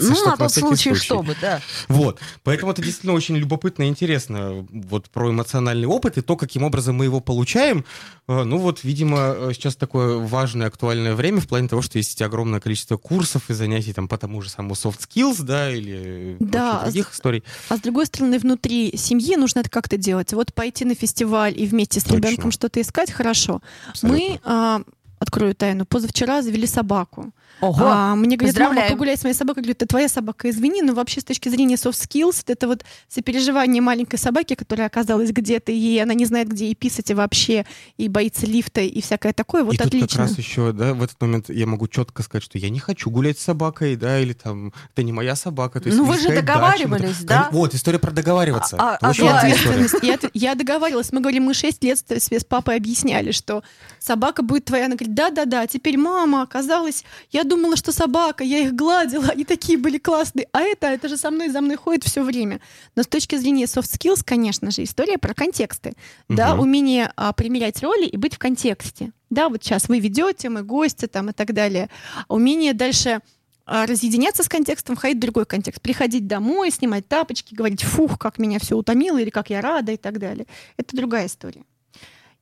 закрывается. 0.00 0.24
Ну, 0.24 0.30
на 0.30 0.36
тот 0.36 0.52
случай, 0.52 0.90
случай. 0.90 1.04
чтобы, 1.04 1.36
да. 1.40 1.60
Вот. 1.88 2.18
Поэтому 2.42 2.72
это 2.72 2.82
действительно 2.82 3.12
очень 3.14 3.36
любопытно 3.36 3.84
и 3.84 3.86
интересно 3.88 4.66
вот 4.70 5.08
про 5.10 5.30
эмоциональный 5.30 5.86
опыт 5.86 6.18
и 6.18 6.22
то, 6.22 6.36
каким 6.36 6.62
образом 6.62 6.96
мы 6.96 7.04
его 7.04 7.20
получаем. 7.20 7.84
Э, 8.28 8.44
Ну 8.44 8.58
вот, 8.58 8.84
видимо, 8.84 9.34
э, 9.36 9.50
сейчас 9.54 9.76
такое 9.76 10.16
важное, 10.18 10.66
актуальное 10.66 11.14
время 11.14 11.40
в 11.40 11.48
плане 11.48 11.68
того, 11.68 11.82
что 11.82 11.98
есть 11.98 12.20
огромное 12.22 12.60
количество 12.60 12.96
курсов 12.96 13.50
и 13.50 13.54
занятий 13.54 13.92
там 13.92 14.08
по 14.08 14.18
тому 14.18 14.42
же 14.42 14.50
самому 14.50 14.74
soft 14.74 15.00
skills, 15.08 15.42
да, 15.42 15.70
или 15.70 16.36
Да, 16.40 16.72
вообще 16.72 16.84
других 16.86 17.12
историй. 17.12 17.44
А 17.68 17.76
с 17.76 17.80
другой 17.80 18.06
стороны, 18.06 18.38
внутри 18.38 18.96
семьи 18.96 19.36
нужно 19.36 19.60
это 19.60 19.70
как-то 19.70 19.96
делать. 19.96 20.32
Вот 20.32 20.52
пойти 20.54 20.84
на 20.84 20.94
фестиваль 20.94 21.54
и 21.60 21.66
вместе 21.66 22.00
с 22.00 22.04
Точно. 22.04 22.16
ребенком 22.16 22.50
что-то 22.52 22.80
искать, 22.80 23.10
хорошо. 23.10 23.60
Абсолютно. 23.88 24.18
Мы, 24.18 24.40
а, 24.44 24.82
открою 25.20 25.54
тайну, 25.54 25.84
позавчера 25.84 26.42
завели 26.42 26.66
собаку. 26.66 27.30
Ого. 27.60 27.76
А, 27.84 28.14
мне 28.14 28.36
говорят, 28.38 28.58
мама, 28.58 28.88
погуляй 28.88 29.18
с 29.18 29.22
моей 29.22 29.34
собакой. 29.34 29.62
Говорю, 29.62 29.72
это 29.72 29.86
твоя 29.86 30.08
собака, 30.08 30.48
извини, 30.48 30.80
но 30.80 30.94
вообще 30.94 31.20
с 31.20 31.24
точки 31.24 31.50
зрения 31.50 31.74
soft 31.74 31.92
skills, 32.08 32.42
это 32.46 32.66
вот 32.66 32.84
сопереживание 33.08 33.82
маленькой 33.82 34.16
собаки, 34.16 34.54
которая 34.54 34.86
оказалась 34.86 35.30
где-то, 35.30 35.70
и 35.70 35.98
она 35.98 36.14
не 36.14 36.24
знает, 36.24 36.48
где 36.48 36.66
ей 36.66 36.74
писать 36.74 37.10
и 37.10 37.14
вообще, 37.14 37.66
и 37.98 38.08
боится 38.08 38.46
лифта, 38.46 38.80
и 38.80 39.02
всякое 39.02 39.34
такое. 39.34 39.62
Вот 39.62 39.74
и 39.74 39.76
тут 39.76 39.88
отлично. 39.88 40.08
как 40.08 40.18
раз 40.18 40.38
еще, 40.38 40.72
да, 40.72 40.94
в 40.94 41.02
этот 41.02 41.20
момент 41.20 41.50
я 41.50 41.66
могу 41.66 41.86
четко 41.86 42.22
сказать, 42.22 42.42
что 42.42 42.56
я 42.56 42.70
не 42.70 42.78
хочу 42.80 43.10
гулять 43.10 43.38
с 43.38 43.42
собакой, 43.42 43.96
да, 43.96 44.18
или 44.18 44.32
там, 44.32 44.72
это 44.94 45.02
не 45.02 45.12
моя 45.12 45.36
собака. 45.36 45.80
То 45.80 45.88
есть 45.88 45.98
Ну, 45.98 46.04
вы 46.06 46.16
же 46.16 46.28
дачу, 46.28 46.40
договаривались, 46.40 47.20
ну, 47.20 47.26
да? 47.26 47.42
кон- 47.44 47.52
Вот, 47.58 47.74
история 47.74 47.98
про 47.98 48.10
договариваться. 48.10 48.76
А- 48.78 48.96
а- 49.02 49.12
И 49.12 49.26
ответственность. 49.26 49.96
Я, 50.02 50.18
я 50.32 50.54
договаривалась. 50.54 51.12
Мы 51.12 51.20
говорили, 51.20 51.40
мы 51.40 51.52
6 51.52 51.84
лет 51.84 51.98
с 52.08 52.44
папой 52.44 52.76
объясняли, 52.76 53.32
что 53.32 53.62
собака 53.98 54.42
будет 54.42 54.64
твоя. 54.64 54.86
Она 54.86 54.94
говорит, 54.96 55.09
да-да-да, 55.14 55.66
теперь 55.66 55.96
мама, 55.98 56.42
оказалось, 56.42 57.04
я 57.30 57.44
думала, 57.44 57.76
что 57.76 57.92
собака, 57.92 58.44
я 58.44 58.58
их 58.58 58.74
гладила, 58.74 59.28
они 59.28 59.44
такие 59.44 59.78
были 59.78 59.98
классные. 59.98 60.46
А 60.52 60.62
это, 60.62 60.86
это 60.86 61.08
же 61.08 61.16
со 61.16 61.30
мной, 61.30 61.48
за 61.48 61.60
мной 61.60 61.76
ходит 61.76 62.04
все 62.04 62.22
время. 62.22 62.60
Но 62.96 63.02
с 63.02 63.06
точки 63.06 63.36
зрения 63.36 63.64
soft 63.64 63.90
skills, 63.98 64.22
конечно 64.24 64.70
же, 64.70 64.82
история 64.84 65.18
про 65.18 65.34
контексты. 65.34 65.94
Да, 66.28 66.52
Мгм. 66.54 66.60
умение 66.60 67.12
а, 67.16 67.32
примерять 67.32 67.82
роли 67.82 68.06
и 68.06 68.16
быть 68.16 68.34
в 68.34 68.38
контексте. 68.38 69.12
Да, 69.30 69.48
вот 69.48 69.62
сейчас 69.62 69.88
вы 69.88 70.00
ведете, 70.00 70.48
мы 70.48 70.62
гости 70.62 71.06
там 71.06 71.30
и 71.30 71.32
так 71.32 71.52
далее. 71.52 71.88
Умение 72.28 72.72
дальше 72.72 73.20
а, 73.66 73.86
разъединяться 73.86 74.42
с 74.42 74.48
контекстом, 74.48 74.96
входить 74.96 75.18
в 75.18 75.20
другой 75.20 75.46
контекст. 75.46 75.80
Приходить 75.80 76.26
домой, 76.26 76.70
снимать 76.72 77.06
тапочки, 77.06 77.54
говорить, 77.54 77.82
фух, 77.84 78.18
как 78.18 78.38
меня 78.38 78.58
все 78.58 78.76
утомило, 78.76 79.18
или 79.18 79.30
как 79.30 79.50
я 79.50 79.60
рада 79.60 79.92
и 79.92 79.96
так 79.96 80.18
далее. 80.18 80.46
Это 80.76 80.96
другая 80.96 81.26
история. 81.26 81.62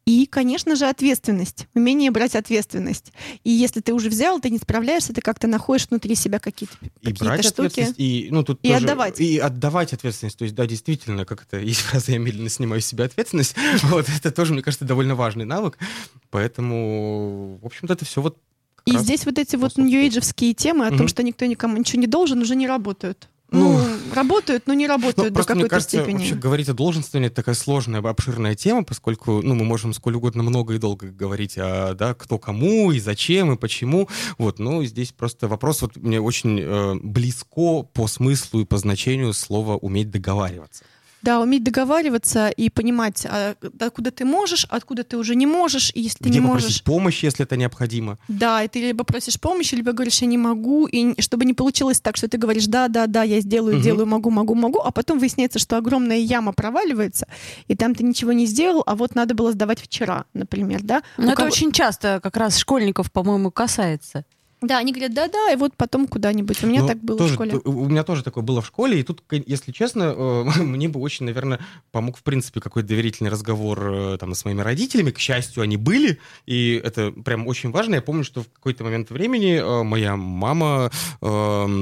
И, 0.09 0.25
конечно 0.25 0.75
же, 0.75 0.87
ответственность, 0.87 1.67
умение 1.75 2.11
брать 2.11 2.35
ответственность. 2.35 3.13
И 3.45 3.51
если 3.51 3.81
ты 3.81 3.93
уже 3.93 4.09
взял, 4.09 4.41
ты 4.41 4.49
не 4.49 4.57
справляешься, 4.57 5.13
ты 5.13 5.21
как-то 5.21 5.47
находишь 5.49 5.87
внутри 5.91 6.15
себя 6.15 6.39
какие-то, 6.39 6.75
И 7.03 7.13
брать 7.13 7.45
штуки. 7.45 7.67
ответственность, 7.67 7.95
и, 8.01 8.29
ну, 8.31 8.43
тут 8.43 8.59
И 8.63 8.69
тоже- 8.73 8.85
отдавать. 8.87 9.21
И 9.21 9.37
отдавать 9.39 9.93
ответственность. 9.93 10.39
То 10.39 10.45
есть, 10.45 10.55
да, 10.55 10.67
действительно, 10.67 11.27
как 11.27 11.43
это, 11.43 11.59
есть 11.61 11.81
фраза 11.81 12.13
«я 12.13 12.19
медленно 12.19 12.49
снимаю 12.49 12.81
с 12.81 12.87
себя 12.87 13.05
ответственность». 13.05 13.55
Вот, 13.83 14.07
это 14.09 14.31
тоже, 14.31 14.55
мне 14.55 14.63
кажется, 14.63 14.87
довольно 14.87 15.15
важный 15.15 15.45
навык. 15.45 15.77
Поэтому, 16.31 17.59
в 17.63 17.67
общем-то, 17.67 17.93
это 17.93 18.05
все 18.07 18.23
вот 18.23 18.39
И 18.87 18.97
здесь 18.97 19.27
вот 19.27 19.39
эти 19.39 19.57
вот 19.57 19.77
нью-эйджевские 19.77 20.55
темы 20.55 20.87
о 20.87 20.97
том, 20.97 21.09
что 21.09 21.23
никто 21.23 21.45
никому 21.45 21.77
ничего 21.77 22.01
не 22.01 22.07
должен, 22.07 22.41
уже 22.41 22.57
не 22.57 22.67
работают. 22.67 23.29
Ну, 23.51 23.79
Ну, 23.79 24.15
работают, 24.15 24.67
но 24.67 24.75
не 24.75 24.87
Ну, 24.87 24.93
работают 24.95 25.29
до 25.29 25.35
просто, 25.35 25.55
мне 25.55 25.65
какой-то 25.65 25.75
кажется, 25.77 25.97
степени. 25.99 26.19
вообще 26.19 26.35
говорить 26.35 26.69
о 26.69 26.75
долженствовании 26.75 27.29
это 27.29 27.37
такая 27.37 27.55
сложная, 27.55 28.01
обширная 28.03 28.55
тема, 28.55 28.85
поскольку 28.85 29.41
ну, 29.43 29.55
мы 29.55 29.65
можем 29.65 29.93
сколь 29.95 30.17
угодно 30.17 30.43
много 30.43 30.75
и 30.75 30.79
долго 30.79 31.09
говорить 31.09 31.57
о 31.57 31.95
да, 31.95 32.15
кто 32.15 32.39
кому 32.39 32.93
и 32.93 33.01
зачем 33.01 33.53
и 33.53 33.57
почему. 33.57 34.09
Вот, 34.37 34.59
но 34.59 34.85
здесь 34.85 35.13
просто 35.13 35.49
вопрос 35.49 35.83
вот 35.83 35.97
мне 35.97 36.21
очень 36.21 36.61
э, 36.61 36.95
близко 37.03 37.83
по 37.85 38.07
смыслу 38.07 38.61
и 38.61 38.65
по 38.65 38.77
значению 38.77 39.33
слова 39.33 39.77
уметь 39.77 40.11
договариваться. 40.11 40.85
Да, 41.23 41.41
уметь 41.41 41.65
договариваться 41.65 42.49
и 42.49 42.71
понимать, 42.71 43.27
а, 43.29 43.55
откуда 43.81 44.11
ты 44.11 44.25
можешь, 44.25 44.65
откуда 44.69 45.03
ты 45.03 45.17
уже 45.17 45.35
не 45.35 45.47
можешь, 45.47 45.91
и 45.95 46.01
если 46.01 46.19
ты 46.23 46.29
Где 46.29 46.39
не 46.39 46.47
попросить 46.47 46.69
можешь... 46.69 46.83
помощи, 46.85 47.25
если 47.25 47.45
это 47.45 47.57
необходимо. 47.57 48.19
Да, 48.29 48.63
и 48.63 48.69
ты 48.69 48.81
либо 48.81 49.05
просишь 49.05 49.41
помощи, 49.41 49.75
либо 49.75 49.93
говоришь, 49.93 50.21
я 50.23 50.29
не 50.29 50.39
могу, 50.39 50.87
и 50.87 51.21
чтобы 51.21 51.45
не 51.45 51.55
получилось 51.55 52.01
так, 52.01 52.17
что 52.17 52.29
ты 52.29 52.39
говоришь, 52.39 52.67
да, 52.67 52.89
да, 52.89 53.07
да, 53.07 53.23
я 53.25 53.41
сделаю, 53.41 53.75
Мгм. 53.77 53.83
делаю, 53.85 54.07
могу, 54.07 54.31
могу, 54.31 54.55
могу, 54.55 54.79
а 54.81 54.91
потом 54.91 55.19
выясняется, 55.19 55.59
что 55.59 55.77
огромная 55.77 56.19
яма 56.19 56.53
проваливается, 56.53 57.27
и 57.67 57.75
там 57.75 57.95
ты 57.95 58.05
ничего 58.05 58.33
не 58.33 58.47
сделал, 58.47 58.83
а 58.87 58.95
вот 58.95 59.15
надо 59.15 59.35
было 59.35 59.53
сдавать 59.53 59.81
вчера, 59.81 60.25
например, 60.35 60.83
да? 60.83 61.03
Но 61.17 61.25
У 61.25 61.29
это 61.29 61.37
кого- 61.37 61.49
очень 61.49 61.73
часто 61.73 62.21
как 62.23 62.37
раз 62.37 62.57
школьников, 62.59 63.11
по-моему, 63.11 63.51
касается. 63.51 64.25
Да, 64.61 64.79
они 64.79 64.93
говорят, 64.93 65.15
да-да, 65.15 65.53
и 65.53 65.57
вот 65.57 65.75
потом 65.77 66.09
куда-нибудь. 66.09 66.65
У 66.65 66.67
меня 66.67 66.83
Но 66.83 66.89
так 66.89 66.99
было 66.99 67.19
тоже, 67.19 67.31
в 67.31 67.35
школе. 67.35 67.61
У 67.65 67.89
меня 67.89 68.03
тоже 68.03 68.25
такое 68.25 68.43
было 68.43 68.61
в 68.61 68.67
школе, 68.67 68.99
и 68.99 69.03
тут, 69.05 69.23
если 69.31 69.71
честно, 69.71 70.15
э, 70.17 70.45
мне 70.63 70.89
бы 70.89 71.01
очень, 71.01 71.27
наверное, 71.27 71.61
помог, 71.93 72.19
в 72.19 72.23
принципе, 72.23 72.61
какой-то 72.61 72.89
доверительный 72.89 73.31
разговор 73.31 73.81
э, 73.81 74.17
там 74.19 74.35
с 74.35 74.45
моими 74.45 74.61
родителями. 74.61 75.13
К 75.13 75.19
счастью, 75.19 75.63
они 75.63 75.77
были, 75.77 76.19
и 76.47 76.81
это 76.83 77.13
прям 77.13 77.47
очень 77.47 77.71
важно. 77.71 77.95
Я 77.97 78.03
помню, 78.03 78.25
что 78.25 78.43
в 78.43 78.49
какой-то 78.49 78.83
момент 78.83 79.11
времени 79.11 79.59
э, 79.59 79.83
моя 79.85 80.17
мама 80.17 80.91
э, 81.21 81.27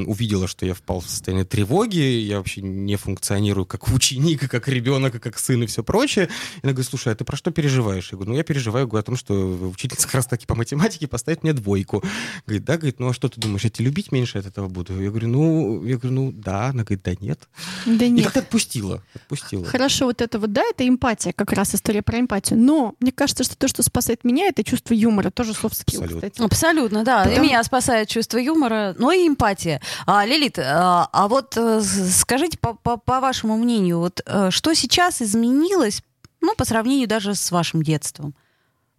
увидела, 0.06 0.46
что 0.46 0.66
я 0.66 0.74
впал 0.74 1.00
в 1.00 1.08
состояние 1.08 1.46
тревоги, 1.46 1.98
я 1.98 2.38
вообще 2.38 2.60
не 2.60 2.96
функционирую 2.96 3.64
как 3.64 3.88
ученик, 3.88 4.42
и 4.42 4.48
как 4.48 4.68
ребенок, 4.68 5.14
и 5.14 5.18
как 5.18 5.38
сын, 5.38 5.62
и 5.62 5.66
все 5.66 5.82
прочее. 5.82 6.26
И 6.56 6.60
она 6.62 6.72
говорит, 6.72 6.90
слушай, 6.90 7.10
а 7.10 7.16
ты 7.16 7.24
про 7.24 7.36
что 7.36 7.50
переживаешь? 7.50 8.10
Я 8.12 8.16
говорю, 8.16 8.32
ну, 8.32 8.36
я 8.36 8.44
переживаю 8.44 8.86
говорю, 8.86 9.00
о 9.00 9.06
том, 9.06 9.16
что 9.16 9.34
учительница 9.72 10.06
как 10.06 10.16
раз 10.16 10.26
таки 10.26 10.44
по 10.44 10.54
математике 10.54 11.06
поставит 11.06 11.42
мне 11.42 11.54
двойку. 11.54 12.04
Говорит, 12.46 12.65
да, 12.66 12.76
говорит, 12.76 12.98
ну 13.00 13.09
а 13.09 13.14
что 13.14 13.29
ты 13.29 13.40
думаешь, 13.40 13.64
я 13.64 13.70
тебя 13.70 13.87
любить 13.87 14.12
меньше 14.12 14.38
от 14.38 14.46
этого 14.46 14.68
буду? 14.68 15.00
Я 15.00 15.11
говорю, 15.11 15.29
ну, 15.29 15.85
я 15.85 15.96
говорю, 15.96 16.14
ну 16.14 16.33
да. 16.33 16.66
Она 16.66 16.83
говорит, 16.85 17.02
да 17.05 17.12
нет. 17.20 17.48
Да 17.87 18.05
И 18.05 18.11
нет. 18.11 18.24
как-то 18.24 18.40
отпустила. 18.40 19.02
Отпустила. 19.14 19.64
Хорошо, 19.64 20.07
вот 20.07 20.20
это 20.20 20.38
вот, 20.38 20.52
да, 20.52 20.62
это 20.62 20.87
эмпатия, 20.87 21.33
как 21.33 21.52
раз 21.52 21.74
история 21.74 22.02
про 22.02 22.18
эмпатию. 22.20 22.59
Но 22.59 22.94
мне 23.00 23.12
кажется, 23.12 23.44
что 23.44 23.57
то, 23.57 23.68
что 23.68 23.83
спасает 23.83 24.24
меня, 24.24 24.46
это 24.48 24.62
чувство 24.64 24.92
юмора, 24.94 25.31
тоже 25.31 25.52
soft 25.52 25.72
skill, 25.72 26.02
Абсолютно. 26.05 26.31
кстати. 26.31 26.42
Абсолютно, 26.42 27.05
да. 27.05 27.22
И 27.22 27.29
Потому- 27.29 27.46
меня 27.46 27.62
спасает 27.64 28.09
чувство 28.09 28.38
юмора, 28.38 28.94
но 28.98 29.12
и 29.12 29.26
эмпатия. 29.29 29.81
А, 30.07 30.26
Лилит, 30.26 30.59
а, 30.59 31.09
а 31.12 31.29
вот 31.29 31.57
э, 31.57 31.81
скажите, 31.83 32.59
по, 32.59 32.74
по- 32.74 32.96
по 32.96 33.20
вашему 33.20 33.57
мнению, 33.57 33.98
вот 34.00 34.20
э, 34.26 34.50
что 34.50 34.74
сейчас 34.74 35.22
изменилось, 35.22 36.02
ну, 36.40 36.55
по 36.57 36.64
сравнению 36.64 37.09
даже 37.09 37.35
с 37.35 37.50
вашим 37.50 37.83
детством? 37.83 38.35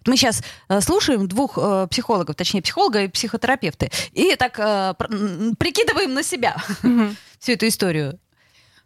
Вот 0.08 0.12
Мы 0.12 0.18
сейчас 0.18 0.42
э, 0.70 0.80
слушаем 0.80 1.28
двух 1.28 1.58
э, 1.58 1.88
психологов, 1.92 2.36
точнее, 2.38 2.62
психолога 2.62 3.04
и 3.04 3.08
психотерапевты, 3.10 3.92
и 4.14 4.36
так 4.36 4.58
э, 4.58 4.94
прикидываем 5.60 6.14
на 6.14 6.24
себя 6.24 6.56
всю 7.40 7.52
эту 7.52 7.68
историю. 7.68 8.18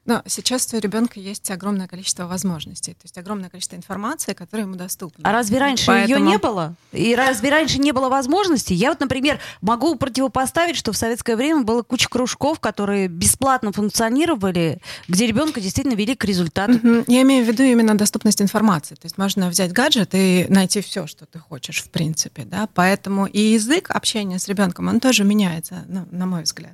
Но 0.06 0.24
сейчас 0.26 0.74
у 0.74 0.80
ребенка 0.80 1.20
есть 1.20 1.52
огромное 1.52 1.88
количество 1.88 2.26
возможностей, 2.26 2.94
то 2.94 3.04
есть 3.04 3.18
огромное 3.20 3.50
количество 3.50 3.76
информации, 3.76 4.34
которая 4.34 4.66
ему 4.66 4.76
доступна. 4.76 5.30
А 5.30 5.32
разве 5.32 5.60
раньше 5.60 5.92
ее 5.92 6.08
Поэтому- 6.08 6.30
не 6.30 6.38
было? 6.40 6.76
И 6.92 7.14
разве 7.16 7.50
раньше 7.50 7.78
не 7.78 7.92
было 7.92 8.10
возможности? 8.10 8.74
Я 8.74 8.90
вот, 8.90 9.00
например, 9.00 9.40
могу 9.62 9.96
противопоставить, 9.96 10.76
что 10.76 10.92
в 10.92 10.98
советское 10.98 11.36
время 11.36 11.62
было 11.62 11.84
куча 11.84 12.10
кружков, 12.10 12.60
которые 12.60 13.10
бесплатно 13.10 13.72
функционировали, 13.72 14.82
где 15.08 15.28
ребенка 15.28 15.62
действительно 15.62 15.94
вели 15.94 16.16
к 16.16 16.26
результату. 16.26 16.74
Я 17.08 17.22
имею 17.22 17.46
в 17.46 17.48
виду 17.48 17.62
именно 17.62 17.96
доступность 17.96 18.42
информации. 18.42 18.96
То 18.96 19.06
есть 19.06 19.20
можно 19.20 19.50
взять 19.50 19.72
гаджет 19.72 20.10
и 20.14 20.48
найти 20.50 20.82
все, 20.82 21.06
что 21.06 21.28
ты 21.28 21.38
хочешь, 21.38 21.84
в 21.84 21.90
принципе. 21.90 22.44
Да? 22.46 22.68
Поэтому 22.74 23.28
и 23.28 23.40
язык 23.40 23.92
общения 23.92 24.40
с 24.40 24.48
ребенком, 24.48 24.88
он 24.88 25.00
тоже 25.00 25.24
меняется, 25.24 25.84
ну, 25.88 26.08
на 26.12 26.26
мой 26.26 26.42
взгляд. 26.44 26.74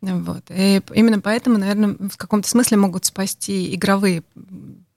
Вот. 0.00 0.44
И 0.50 0.80
именно 0.94 1.20
поэтому, 1.20 1.58
наверное, 1.58 1.96
в 2.08 2.16
каком-то 2.16 2.48
смысле 2.48 2.78
могут 2.78 3.04
спасти 3.04 3.74
игровые 3.74 4.22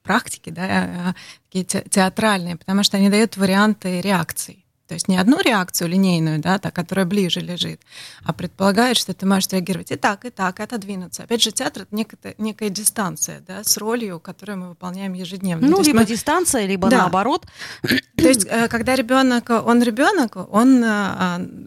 практики, 0.02 0.50
да, 0.50 0.66
а, 0.66 1.16
такие 1.48 1.66
те- 1.66 1.86
театральные, 1.90 2.58
потому 2.58 2.84
что 2.84 2.98
они 2.98 3.10
дают 3.10 3.38
варианты 3.38 4.02
реакций. 4.02 4.63
То 4.94 4.96
есть 4.96 5.08
не 5.08 5.18
одну 5.18 5.42
реакцию 5.42 5.90
линейную, 5.90 6.40
да, 6.40 6.60
та, 6.60 6.70
которая 6.70 7.08
ближе 7.08 7.40
лежит, 7.40 7.82
а 8.24 8.32
предполагает, 8.32 8.96
что 8.96 9.16
ты 9.16 9.26
можешь 9.26 9.50
реагировать 9.50 9.90
и 9.90 9.96
так, 9.96 10.24
и 10.24 10.30
так, 10.30 10.60
и 10.60 10.64
отодвинуться. 10.64 11.24
Опять 11.24 11.42
же, 11.42 11.52
театр— 11.52 11.82
это 11.84 11.96
некая, 11.96 12.36
некая 12.38 12.70
дистанция 12.70 13.40
да, 13.48 13.64
с 13.64 13.76
ролью, 13.78 14.20
которую 14.20 14.60
мы 14.60 14.70
выполняем 14.70 15.14
ежедневно. 15.14 15.68
Ну, 15.68 15.82
либо 15.82 16.02
мы- 16.02 16.06
дистанция, 16.06 16.68
либо 16.68 16.90
Да. 16.90 16.98
наоборот. 17.00 17.48
то 17.82 18.28
есть, 18.28 18.46
э, 18.48 18.68
когда 18.68 18.96
ребенок, 18.96 19.50
он 19.50 19.82
ребенок, 19.82 20.36
он 20.36 20.84
э, 20.84 20.88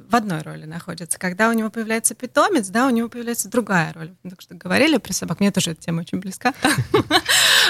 в 0.09 0.15
одной 0.15 0.43
роли 0.43 0.67
находится. 0.67 1.19
Когда 1.19 1.49
у 1.49 1.53
него 1.53 1.69
появляется 1.69 2.15
питомец, 2.15 2.69
да, 2.69 2.87
у 2.87 2.91
него 2.91 3.09
появляется 3.09 3.49
другая 3.49 3.93
роль. 3.93 4.15
Так 4.23 4.41
что 4.41 4.55
говорили 4.55 4.99
про 4.99 5.12
собак, 5.12 5.41
мне 5.41 5.51
тоже 5.51 5.73
эта 5.73 5.83
тема 5.83 6.03
очень 6.03 6.21
близка. 6.21 6.55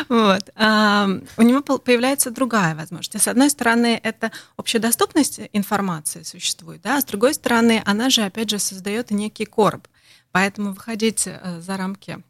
Вот. 0.09 0.51
А, 0.55 1.09
У 1.37 1.43
него 1.43 1.63
появляется 1.63 2.31
другая 2.31 2.75
возможность. 2.75 3.25
С 3.25 3.29
одной 3.29 3.51
стороны, 3.51 4.01
это 4.03 4.33
общедоступность 4.57 5.41
информации 5.53 6.23
существует, 6.23 6.83
да, 6.83 6.97
а 6.97 7.01
с 7.01 7.05
другой 7.05 7.35
стороны, 7.35 7.83
она 7.85 8.11
же, 8.11 8.23
опять 8.23 8.51
же, 8.51 8.59
создает 8.59 9.11
некий 9.11 9.45
короб. 9.45 9.89
Поэтому 10.33 10.73
выходить 10.73 11.27
э, 11.27 11.61
за 11.61 11.77
рамки 11.77 12.23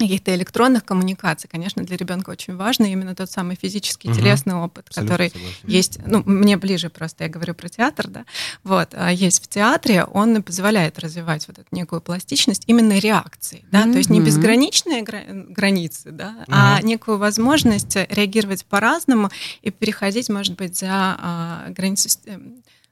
каких-то 0.00 0.34
электронных 0.34 0.84
коммуникаций, 0.84 1.48
конечно, 1.50 1.82
для 1.84 1.96
ребенка 1.96 2.30
очень 2.30 2.56
важно 2.56 2.86
именно 2.86 3.14
тот 3.14 3.30
самый 3.30 3.56
физический, 3.60 4.08
Мгм. 4.08 4.18
телесный 4.18 4.54
опыт, 4.54 4.88
Абсолютно 4.88 5.14
который 5.14 5.30
согласен. 5.30 5.58
есть, 5.66 5.98
ну, 6.06 6.22
мне 6.26 6.56
ближе 6.56 6.90
просто, 6.90 7.24
я 7.24 7.30
говорю 7.30 7.54
про 7.54 7.68
театр, 7.68 8.08
да, 8.08 8.24
вот, 8.64 8.90
а 8.92 9.10
есть 9.12 9.42
в 9.42 9.48
театре, 9.48 10.04
он 10.04 10.42
позволяет 10.42 10.98
развивать 10.98 11.46
вот 11.48 11.58
эту 11.58 11.68
некую 11.72 12.00
пластичность 12.00 12.64
именно 12.66 12.98
реакции, 12.98 13.64
да, 13.70 13.84
то 13.84 13.98
есть 13.98 14.10
не 14.10 14.20
безграничные 14.20 15.02
гра- 15.02 15.24
границы, 15.28 16.10
да, 16.10 16.44
а 16.48 16.80
некую 16.82 17.18
возможность 17.18 17.96
реагировать 17.96 18.64
по-разному 18.64 19.30
и 19.62 19.70
переходить, 19.70 20.28
может 20.28 20.56
быть, 20.56 20.78
за 20.78 20.88
а, 20.90 21.66
границу 21.70 22.08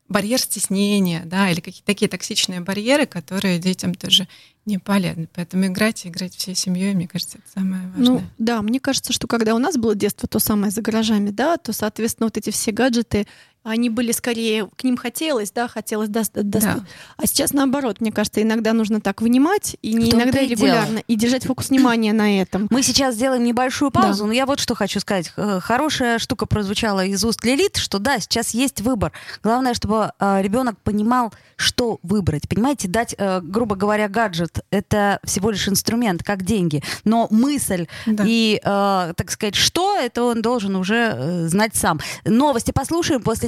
барьер 0.09 0.41
стеснения, 0.41 1.23
да, 1.25 1.51
или 1.51 1.61
какие-то 1.61 1.87
такие 1.87 2.09
токсичные 2.09 2.61
барьеры, 2.61 3.07
которые 3.07 3.59
детям 3.59 3.95
тоже 3.95 4.27
не 4.65 4.79
полезны. 4.79 5.29
Поэтому 5.35 5.67
играть 5.67 6.05
и 6.05 6.09
играть 6.09 6.35
всей 6.35 6.55
семьей, 6.55 6.95
мне 6.95 7.09
кажется, 7.09 7.39
это 7.39 7.61
самое 7.61 7.89
важное. 7.89 8.07
Ну, 8.07 8.23
да, 8.39 8.63
мне 8.63 8.81
кажется, 8.81 9.13
что 9.13 9.27
когда 9.27 9.55
у 9.55 9.59
нас 9.59 9.77
было 9.77 9.95
детство 9.95 10.29
то 10.29 10.39
самое 10.39 10.71
за 10.71 10.83
гаражами, 10.83 11.31
да, 11.31 11.57
то, 11.57 11.73
соответственно, 11.73 12.27
вот 12.27 12.37
эти 12.37 12.51
все 12.51 12.73
гаджеты, 12.73 13.27
они 13.65 13.91
были 13.91 14.13
скорее, 14.13 14.69
к 14.77 14.85
ним 14.85 14.97
хотелось, 14.97 15.51
да, 15.51 15.69
хотелось 15.69 16.09
даст- 16.09 16.33
даст- 16.35 16.65
Да. 16.67 16.81
А 17.17 17.27
сейчас 17.27 17.53
наоборот, 17.53 18.01
мне 18.01 18.13
кажется, 18.13 18.41
иногда 18.43 18.73
нужно 18.73 19.01
так 19.01 19.21
вынимать, 19.21 19.77
и 19.83 19.93
не 19.95 20.11
иногда 20.11 20.41
и 20.41 20.49
регулярно, 20.49 20.99
и 21.07 21.17
держать 21.17 21.45
фокус 21.45 21.69
внимания 21.71 22.13
на 22.13 22.41
этом. 22.41 22.67
Мы 22.71 22.83
сейчас 22.83 23.15
сделаем 23.17 23.45
небольшую 23.45 23.91
Да. 23.91 24.01
паузу, 24.03 24.27
но 24.27 24.33
я 24.33 24.47
вот 24.47 24.59
что 24.61 24.75
хочу 24.75 25.01
сказать. 25.01 25.29
Х- 25.29 25.61
Хорошая 25.61 26.19
штука 26.19 26.47
прозвучала 26.47 27.05
из 27.05 27.23
уст 27.25 27.45
Лилит, 27.45 27.77
что 27.77 27.99
да, 27.99 28.19
сейчас 28.21 28.51
есть 28.55 28.81
выбор. 28.81 29.13
Главное, 29.43 29.75
чтобы 29.75 30.13
э, 30.19 30.43
ребенок 30.43 30.77
понимал, 30.83 31.33
что 31.57 31.99
выбрать. 32.03 32.49
Понимаете, 32.49 32.89
дать, 32.89 33.15
э, 33.19 33.41
грубо 33.43 33.75
говоря, 33.77 34.09
гаджет— 34.09 34.61
это 34.71 35.19
всего 35.25 35.51
лишь 35.51 35.69
инструмент, 35.69 36.23
как 36.23 36.43
деньги. 36.45 36.83
Но 37.05 37.27
мысль 37.31 37.87
Да. 38.07 38.25
и, 38.27 38.61
э, 38.63 39.13
так 39.17 39.31
сказать, 39.31 39.55
что, 39.57 39.97
это 39.97 40.23
он 40.25 40.41
должен 40.43 40.77
уже 40.77 41.13
э, 41.15 41.49
знать 41.49 41.75
сам. 41.75 42.01
Новости 42.25 42.71
послушаем, 42.71 43.21
после 43.23 43.48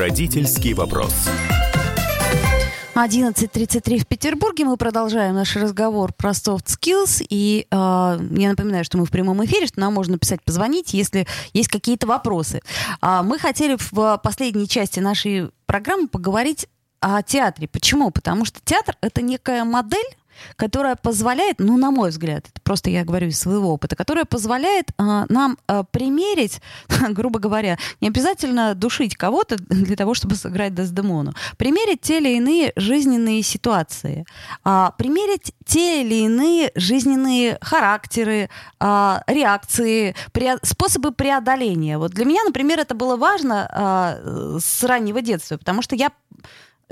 Родительский 0.00 0.72
вопрос. 0.72 1.12
11.33 2.94 3.98
в 3.98 4.06
Петербурге. 4.06 4.64
Мы 4.64 4.78
продолжаем 4.78 5.34
наш 5.34 5.54
разговор 5.56 6.14
про 6.14 6.30
soft 6.30 6.68
skills. 6.68 7.22
И 7.28 7.66
э, 7.70 7.74
я 7.74 8.48
напоминаю, 8.48 8.82
что 8.82 8.96
мы 8.96 9.04
в 9.04 9.10
прямом 9.10 9.44
эфире, 9.44 9.66
что 9.66 9.78
нам 9.78 9.92
можно 9.92 10.16
писать, 10.16 10.42
позвонить, 10.42 10.94
если 10.94 11.26
есть 11.52 11.68
какие-то 11.68 12.06
вопросы. 12.06 12.62
А 13.02 13.22
мы 13.22 13.38
хотели 13.38 13.76
в 13.78 14.18
последней 14.24 14.66
части 14.66 15.00
нашей 15.00 15.50
программы 15.66 16.08
поговорить 16.08 16.66
о 17.00 17.22
театре. 17.22 17.68
Почему? 17.68 18.10
Потому 18.10 18.46
что 18.46 18.58
театр— 18.64 18.96
это 19.02 19.20
некая 19.20 19.64
модель, 19.64 20.16
которая 20.56 20.96
позволяет, 20.96 21.58
ну, 21.58 21.76
на 21.76 21.90
мой 21.90 22.10
взгляд, 22.10 22.46
это 22.48 22.60
просто 22.62 22.90
я 22.90 23.04
говорю 23.04 23.28
из 23.28 23.38
своего 23.38 23.72
опыта, 23.72 23.96
которая 23.96 24.24
позволяет 24.24 24.90
э, 24.90 24.92
нам 25.28 25.58
э, 25.68 25.84
примерить, 25.90 26.60
грубо 27.10 27.38
говоря, 27.38 27.78
не 28.00 28.08
обязательно 28.08 28.74
душить 28.74 29.16
кого-то 29.16 29.56
для 29.68 29.96
того, 29.96 30.14
чтобы 30.14 30.34
сыграть 30.36 30.74
Дездемону, 30.74 31.34
примерить 31.56 32.00
те 32.00 32.18
или 32.18 32.36
иные 32.36 32.72
жизненные 32.76 33.42
ситуации, 33.42 34.24
э, 34.64 34.90
примерить 34.98 35.52
те 35.64 36.02
или 36.02 36.24
иные 36.24 36.72
жизненные 36.74 37.58
характеры, 37.60 38.50
э, 38.80 39.18
реакции, 39.26 40.14
пре 40.32 40.58
способы 40.62 41.12
преодоления. 41.12 41.98
Вот 41.98 42.12
для 42.12 42.24
меня, 42.24 42.44
например, 42.44 42.80
это 42.80 42.94
было 42.94 43.16
важно 43.16 43.68
э, 43.70 44.58
с 44.60 44.84
раннего 44.84 45.20
детства, 45.22 45.56
потому 45.56 45.82
что 45.82 45.96
я 45.96 46.10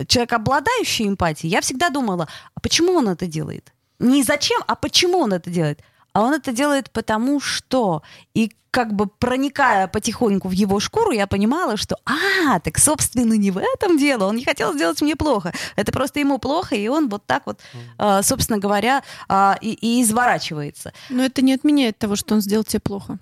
человек, 0.07 0.33
обладающий 0.33 1.09
эмпатией, 1.09 1.53
я 1.53 1.61
всегда 1.61 1.91
думала, 1.91 2.29
а 2.55 2.61
почему 2.61 2.93
он 2.93 3.09
это 3.09 3.27
делает? 3.27 3.73
Не 3.99 4.23
зачем, 4.23 4.63
а 4.67 4.75
почему 4.77 5.19
он 5.19 5.33
это 5.33 5.51
делает? 5.51 5.81
А 6.13 6.23
он 6.23 6.35
это 6.35 6.53
делает 6.53 6.91
потому 6.91 7.41
что. 7.41 8.03
И 8.35 8.53
как 8.71 8.93
бы 8.93 9.07
проникая 9.07 9.89
потихоньку 9.89 10.49
в 10.49 10.53
его 10.53 10.79
шкуру, 10.81 11.11
я 11.13 11.27
понимала, 11.27 11.77
что, 11.77 11.97
а, 12.05 12.61
так, 12.61 12.79
собственно, 12.79 13.35
не 13.35 13.51
в 13.51 13.59
этом 13.59 13.99
дело. 13.99 14.27
Он 14.27 14.37
не 14.37 14.45
хотел 14.45 14.75
сделать 14.75 15.01
мне 15.01 15.17
плохо. 15.17 15.53
Это 15.77 15.91
просто 15.91 16.21
ему 16.21 16.39
плохо, 16.39 16.77
и 16.77 16.87
он 16.89 17.09
вот 17.09 17.25
так 17.27 17.47
вот, 17.47 17.61
э, 17.99 18.23
собственно 18.23 18.59
говоря, 18.59 19.03
э, 19.29 19.55
и, 19.63 19.73
и 19.73 20.03
изворачивается. 20.03 20.93
Но 21.09 21.25
это 21.25 21.43
не 21.43 21.55
отменяет 21.55 21.99
того, 21.99 22.15
что 22.15 22.35
он 22.35 22.41
сделал 22.41 22.65
тебе 22.65 22.81
плохо. 22.81 23.19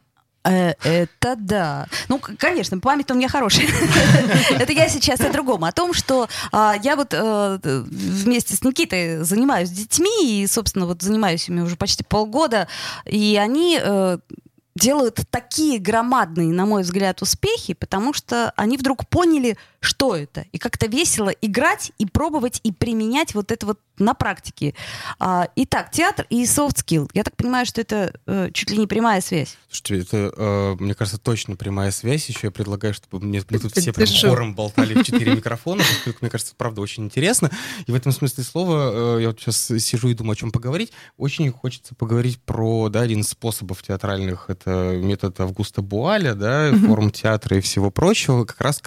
Э, 0.47 0.75
это 0.83 1.37
да. 1.37 1.87
Ну, 2.09 2.21
конечно, 2.39 2.79
память 2.79 3.11
у 3.11 3.15
меня 3.15 3.29
хорошая. 3.29 3.67
Это 4.59 4.73
я 4.73 4.89
сейчас 4.89 5.21
о 5.21 5.31
другом. 5.31 5.65
О 5.65 5.73
том, 5.73 5.93
что 5.93 6.29
а, 6.53 6.75
я 6.83 6.97
вот 6.97 7.09
э, 7.13 7.59
вместе 7.63 8.55
с 8.55 8.63
Никитой 8.63 9.25
занимаюсь 9.25 9.71
детьми, 9.71 10.43
и, 10.43 10.47
собственно, 10.47 10.87
вот 10.87 11.03
занимаюсь 11.03 11.49
ими 11.49 11.61
уже 11.61 11.77
почти 11.77 12.05
полгода, 12.05 12.69
и 13.05 13.39
они 13.41 13.79
э, 13.81 14.19
делают 14.77 15.21
такие 15.31 15.79
громадные, 15.79 16.49
на 16.49 16.67
мой 16.67 16.83
взгляд, 16.83 17.23
успехи, 17.23 17.75
потому 17.75 18.12
что 18.12 18.53
они 18.57 18.77
вдруг 18.77 19.09
поняли, 19.09 19.57
что 19.81 20.15
это. 20.15 20.45
И 20.53 20.59
как-то 20.59 20.87
весело 20.87 21.31
играть 21.31 21.93
и 21.99 22.07
пробовать 22.07 22.61
и 22.62 22.73
применять 22.73 23.35
вот 23.35 23.51
это 23.51 23.67
вот 23.67 23.81
на 23.99 24.12
практике. 24.12 24.75
А, 25.19 25.49
итак, 25.57 25.91
театр 25.91 26.27
и 26.29 26.45
soft 26.45 26.85
skill. 26.85 27.09
Я 27.15 27.25
так 27.25 27.35
понимаю, 27.37 27.65
что 27.65 27.81
это 27.81 28.12
э, 28.27 28.51
чуть 28.53 28.71
ли 28.71 28.77
не 28.77 28.87
прямая 28.87 29.23
связь. 29.23 29.57
Слушайте, 29.71 30.07
это, 30.07 30.35
э, 30.37 30.77
мне 30.79 30.95
кажется, 30.95 31.19
точно 31.19 31.57
прямая 31.57 31.91
связь. 31.91 32.29
Еще 32.29 32.41
я 32.45 32.51
предлагаю, 32.51 32.93
чтобы 32.93 33.25
мне, 33.25 33.43
мне 33.49 33.59
тут 33.59 33.75
все 33.75 33.93
прям 33.95 34.09
хором 34.09 34.55
болтали 34.55 34.95
в 34.95 35.05
четыре 35.05 35.35
микрофона, 35.35 35.83
поскольку, 35.83 36.19
мне 36.21 36.31
кажется, 36.31 36.55
правда 36.57 36.83
очень 36.83 37.05
интересно. 37.05 37.51
И 37.87 37.93
в 37.93 37.95
этом 37.95 38.12
смысле 38.12 38.45
слова, 38.45 39.17
э, 39.17 39.23
я 39.23 39.29
вот 39.29 39.41
сейчас 39.41 39.73
сижу 39.79 40.09
и 40.09 40.15
думаю, 40.15 40.33
о 40.33 40.37
чем 40.37 40.51
поговорить. 40.51 40.93
Очень 41.17 41.51
хочется 41.51 41.95
поговорить 41.95 42.41
про 42.43 42.91
да, 42.91 43.01
один 43.01 43.21
из 43.21 43.29
способов 43.29 43.83
театральных. 43.83 44.51
Это 44.51 44.66
метод 44.67 45.41
Августа 45.41 45.81
Буаля, 45.81 46.35
да, 46.35 46.73
форм 46.73 47.11
театра 47.11 47.57
и 47.57 47.61
всего 47.61 47.91
прочего. 47.91 48.45
Как 48.45 48.61
раз 48.61 48.83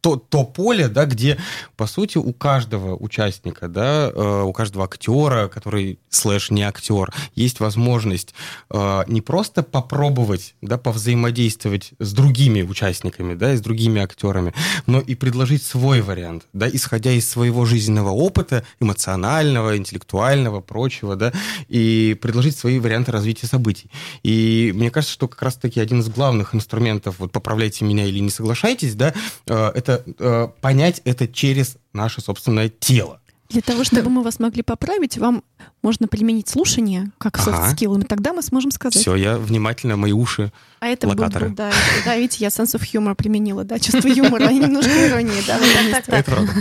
то, 0.00 0.16
то 0.16 0.44
поле, 0.44 0.88
да, 0.88 1.04
где, 1.04 1.38
по 1.76 1.86
сути, 1.86 2.18
у 2.18 2.32
каждого 2.32 2.96
участника, 2.96 3.68
да, 3.68 4.10
э, 4.12 4.42
у 4.42 4.52
каждого 4.52 4.84
актера, 4.84 5.48
который 5.48 5.98
слэш 6.08 6.50
не 6.50 6.62
актер, 6.62 7.12
есть 7.34 7.60
возможность 7.60 8.34
э, 8.70 9.02
не 9.06 9.20
просто 9.20 9.62
попробовать, 9.62 10.54
да, 10.62 10.78
повзаимодействовать 10.78 11.92
с 11.98 12.12
другими 12.12 12.62
участниками, 12.62 13.34
да, 13.34 13.52
и 13.52 13.56
с 13.56 13.60
другими 13.60 14.00
актерами, 14.00 14.54
но 14.86 15.00
и 15.00 15.14
предложить 15.14 15.62
свой 15.62 16.00
вариант, 16.00 16.46
да, 16.52 16.68
исходя 16.68 17.12
из 17.12 17.28
своего 17.28 17.64
жизненного 17.64 18.10
опыта, 18.10 18.64
эмоционального, 18.80 19.76
интеллектуального, 19.76 20.60
прочего, 20.60 21.16
да, 21.16 21.32
и 21.68 22.16
предложить 22.20 22.56
свои 22.56 22.78
варианты 22.78 23.12
развития 23.12 23.46
событий. 23.46 23.90
И 24.22 24.72
мне 24.74 24.90
кажется, 24.90 25.14
что 25.14 25.28
как 25.28 25.42
раз-таки 25.42 25.80
один 25.80 26.00
из 26.00 26.08
главных 26.08 26.54
инструментов, 26.54 27.16
вот 27.18 27.32
поправляйте 27.32 27.84
меня 27.84 28.06
или 28.06 28.18
не 28.18 28.30
соглашайтесь, 28.30 28.94
да, 28.94 29.12
э, 29.46 29.72
это 29.74 29.89
это 29.90 30.04
э, 30.18 30.48
понять 30.60 31.02
это 31.04 31.26
через 31.28 31.76
наше 31.92 32.20
собственное 32.20 32.68
тело. 32.68 33.20
Для 33.48 33.62
того, 33.62 33.84
чтобы 33.84 34.10
мы 34.10 34.22
вас 34.22 34.38
могли 34.38 34.62
поправить, 34.62 35.18
вам 35.18 35.42
можно 35.82 36.08
применить 36.08 36.48
слушание 36.48 37.10
как 37.18 37.38
soft 37.38 37.74
skill, 37.74 38.00
и 38.00 38.04
тогда 38.04 38.32
мы 38.32 38.42
сможем 38.42 38.70
сказать. 38.70 39.00
Все, 39.00 39.14
я 39.14 39.38
внимательно, 39.38 39.96
мои 39.96 40.12
уши 40.12 40.52
А 40.80 40.88
это 40.88 41.08
локаторы. 41.08 41.48
Был, 41.48 41.56
да, 41.56 41.72
да, 42.04 42.16
видите, 42.16 42.38
я 42.40 42.48
sense 42.48 42.78
of 42.78 42.82
humor 42.82 43.14
применила, 43.14 43.64
да, 43.64 43.78
чувство 43.78 44.08
юмора, 44.08 44.48
а 44.48 44.52
немножко 44.52 45.08
иронии, 45.08 45.42
да. 45.46 45.58
Это 45.98 46.22
правда. 46.30 46.52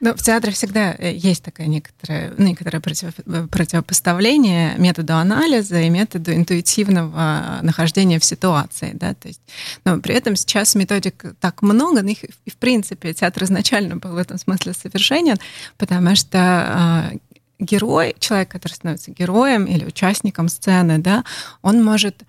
Но 0.00 0.14
в 0.14 0.22
театре 0.22 0.52
всегда 0.52 0.94
э, 0.98 1.14
есть 1.14 1.44
такое 1.44 1.66
некоторое, 1.66 2.32
некоторое 2.36 2.82
э, 2.82 3.46
противопоставление 3.48 4.74
методу 4.78 5.14
анализа 5.14 5.80
и 5.80 5.88
методу 5.88 6.32
интуитивного 6.32 7.60
нахождения 7.62 8.18
в 8.18 8.24
ситуации, 8.24 8.90
да, 8.94 9.14
то 9.14 9.28
есть, 9.28 9.40
но 9.84 9.98
при 10.00 10.14
этом 10.14 10.34
сейчас 10.34 10.74
методик 10.74 11.24
так 11.40 11.62
много, 11.62 12.02
но 12.02 12.10
их, 12.10 12.24
и 12.24 12.50
в 12.50 12.56
принципе 12.56 13.14
театр 13.14 13.44
изначально 13.44 13.96
был 13.96 14.12
в 14.12 14.16
этом 14.16 14.38
смысле 14.38 14.72
совершенен, 14.72 15.36
потому 15.76 16.16
что 16.16 16.38
а, 16.38 17.10
герой, 17.58 18.14
человек, 18.18 18.50
который 18.50 18.72
становится 18.72 19.10
героем 19.10 19.64
или 19.64 19.84
участником 19.84 20.48
сцены, 20.48 20.98
да, 20.98 21.24
он 21.62 21.84
может 21.84 22.24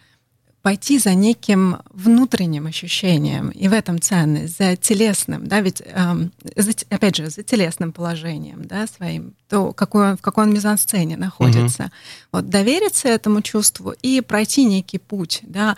пойти 0.61 0.99
за 0.99 1.13
неким 1.13 1.77
внутренним 1.89 2.67
ощущением, 2.67 3.49
и 3.49 3.67
в 3.69 3.73
этом 3.73 4.01
ценность, 4.01 4.57
за 4.57 4.75
телесным, 4.75 5.47
да, 5.47 5.61
ведь, 5.61 5.81
эм, 5.85 6.31
за, 6.55 6.71
опять 6.89 7.15
же, 7.15 7.29
за 7.29 7.43
телесным 7.43 7.93
положением, 7.93 8.65
да, 8.65 8.85
своим, 8.87 9.35
то, 9.47 9.71
какой 9.71 10.11
он, 10.11 10.17
в 10.17 10.21
какой 10.21 10.43
он 10.43 10.53
мизансцене 10.53 11.15
находится. 11.15 11.83
Угу. 11.83 11.91
Вот 12.33 12.49
довериться 12.49 13.07
этому 13.07 13.41
чувству 13.41 13.93
и 14.01 14.19
пройти 14.19 14.65
некий 14.65 14.97
путь, 14.97 15.39
да, 15.43 15.77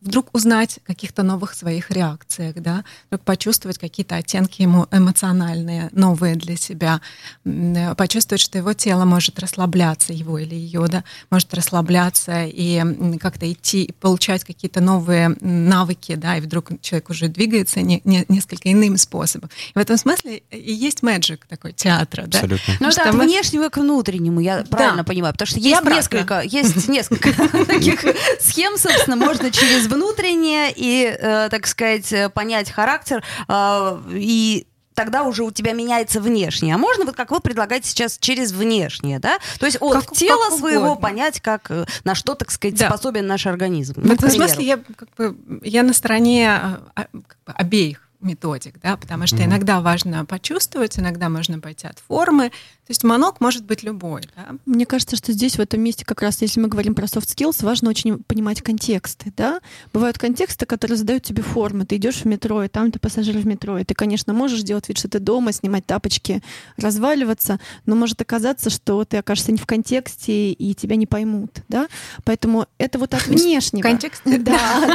вдруг 0.00 0.28
узнать 0.32 0.78
о 0.84 0.88
каких-то 0.88 1.22
новых 1.22 1.54
своих 1.54 1.90
реакциях, 1.90 2.54
да, 2.56 2.84
вдруг 3.08 3.22
почувствовать 3.22 3.78
какие-то 3.78 4.16
оттенки 4.16 4.62
ему 4.62 4.86
эмоциональные, 4.90 5.90
новые 5.92 6.36
для 6.36 6.56
себя, 6.56 7.00
э, 7.44 7.94
почувствовать, 7.94 8.40
что 8.40 8.58
его 8.58 8.72
тело 8.72 9.04
может 9.04 9.38
расслабляться, 9.38 10.12
его 10.12 10.38
или 10.38 10.54
ее, 10.54 10.86
да, 10.88 11.04
может 11.30 11.52
расслабляться 11.54 12.44
и 12.44 13.18
как-то 13.18 13.50
идти 13.50 13.84
и 13.84 13.92
получать 13.92 14.44
какие-то 14.44 14.80
новые 14.80 15.36
навыки, 15.40 16.14
да, 16.14 16.36
и 16.38 16.40
вдруг 16.40 16.70
человек 16.80 17.10
уже 17.10 17.28
двигается 17.28 17.82
не, 17.82 18.00
не, 18.04 18.24
несколько 18.28 18.72
иным 18.72 18.96
способом. 18.96 19.50
И 19.74 19.78
в 19.78 19.82
этом 19.82 19.96
смысле 19.96 20.42
и 20.50 20.72
есть 20.72 21.02
мэджик 21.02 21.46
такой 21.46 21.72
театра, 21.72 22.24
да. 22.26 22.38
Абсолютно. 22.38 22.74
Ну 22.80 22.90
да, 22.90 23.02
от 23.04 23.14
мы... 23.14 23.24
внешнего 23.24 23.68
к 23.68 23.76
внутреннему, 23.76 24.40
я 24.40 24.62
да. 24.62 24.76
правильно 24.76 25.04
понимаю, 25.04 25.34
потому 25.34 25.46
что 25.46 25.58
есть 25.58 25.84
несколько, 25.84 26.40
есть 26.40 26.88
несколько 26.88 27.32
таких 27.66 28.04
схем, 28.40 28.78
собственно, 28.78 29.16
можно 29.16 29.50
через 29.50 29.89
внутреннее 29.90 30.72
и, 30.74 31.04
э, 31.04 31.48
так 31.50 31.66
сказать, 31.66 32.12
э, 32.12 32.30
понять 32.30 32.70
характер 32.70 33.22
э, 33.48 34.02
и 34.12 34.66
тогда 34.94 35.22
уже 35.22 35.44
у 35.44 35.50
тебя 35.50 35.72
меняется 35.72 36.20
внешнее. 36.20 36.74
А 36.74 36.78
можно, 36.78 37.06
вот 37.06 37.16
как 37.16 37.30
вы 37.30 37.40
предлагаете 37.40 37.88
сейчас, 37.88 38.18
через 38.18 38.52
внешнее, 38.52 39.18
да? 39.18 39.38
То 39.58 39.66
есть 39.66 39.78
от 39.80 39.94
как, 39.94 40.12
тела 40.12 40.50
как 40.50 40.58
своего 40.58 40.94
понять, 40.94 41.40
как, 41.40 41.70
э, 41.70 41.86
на 42.04 42.14
что, 42.14 42.34
так 42.34 42.50
сказать, 42.50 42.78
да. 42.78 42.88
способен 42.88 43.26
наш 43.26 43.46
организм. 43.46 43.94
В 43.96 44.10
этом 44.10 44.30
смысле 44.30 44.64
я, 44.64 44.76
как 44.76 45.08
бы, 45.16 45.36
я 45.62 45.82
на 45.82 45.94
стороне 45.94 46.50
а, 46.50 46.82
а, 46.94 47.04
как 47.04 47.38
бы, 47.46 47.52
обеих 47.54 48.10
методик, 48.20 48.78
да, 48.82 48.96
потому 48.98 49.26
что 49.26 49.36
mm-hmm. 49.36 49.44
иногда 49.46 49.80
важно 49.80 50.26
почувствовать, 50.26 50.98
иногда 50.98 51.30
можно 51.30 51.58
пойти 51.60 51.86
от 51.86 51.98
формы. 51.98 52.52
То 52.90 52.92
есть 52.92 53.04
манок 53.04 53.40
может 53.40 53.64
быть 53.64 53.84
любой. 53.84 54.22
Да? 54.34 54.56
Мне 54.66 54.84
кажется, 54.84 55.14
что 55.14 55.30
здесь, 55.30 55.54
в 55.54 55.60
этом 55.60 55.80
месте, 55.80 56.04
как 56.04 56.22
раз, 56.22 56.42
если 56.42 56.58
мы 56.58 56.66
говорим 56.66 56.96
про 56.96 57.04
soft 57.04 57.28
skills, 57.28 57.64
важно 57.64 57.88
очень 57.88 58.20
понимать 58.24 58.62
контексты. 58.62 59.32
Да? 59.36 59.60
Бывают 59.92 60.18
контексты, 60.18 60.66
которые 60.66 60.98
задают 60.98 61.22
тебе 61.22 61.44
формы. 61.44 61.86
Ты 61.86 61.98
идешь 61.98 62.22
в 62.22 62.24
метро, 62.24 62.64
и 62.64 62.68
там 62.68 62.90
ты 62.90 62.98
пассажир 62.98 63.38
в 63.38 63.46
метро. 63.46 63.78
И 63.78 63.84
ты, 63.84 63.94
конечно, 63.94 64.32
можешь 64.32 64.62
делать 64.62 64.88
вид, 64.88 64.98
что 64.98 65.06
ты 65.06 65.20
дома, 65.20 65.52
снимать 65.52 65.86
тапочки, 65.86 66.42
разваливаться, 66.78 67.60
но 67.86 67.94
может 67.94 68.20
оказаться, 68.22 68.70
что 68.70 69.04
ты 69.04 69.18
окажешься 69.18 69.52
не 69.52 69.58
в 69.58 69.66
контексте, 69.66 70.50
и 70.50 70.74
тебя 70.74 70.96
не 70.96 71.06
поймут. 71.06 71.58
Да? 71.68 71.86
Поэтому 72.24 72.66
это 72.78 72.98
вот 72.98 73.14
от 73.14 73.24
внешнего. 73.28 73.84
Контекст 73.84 74.22
да, 74.24 74.40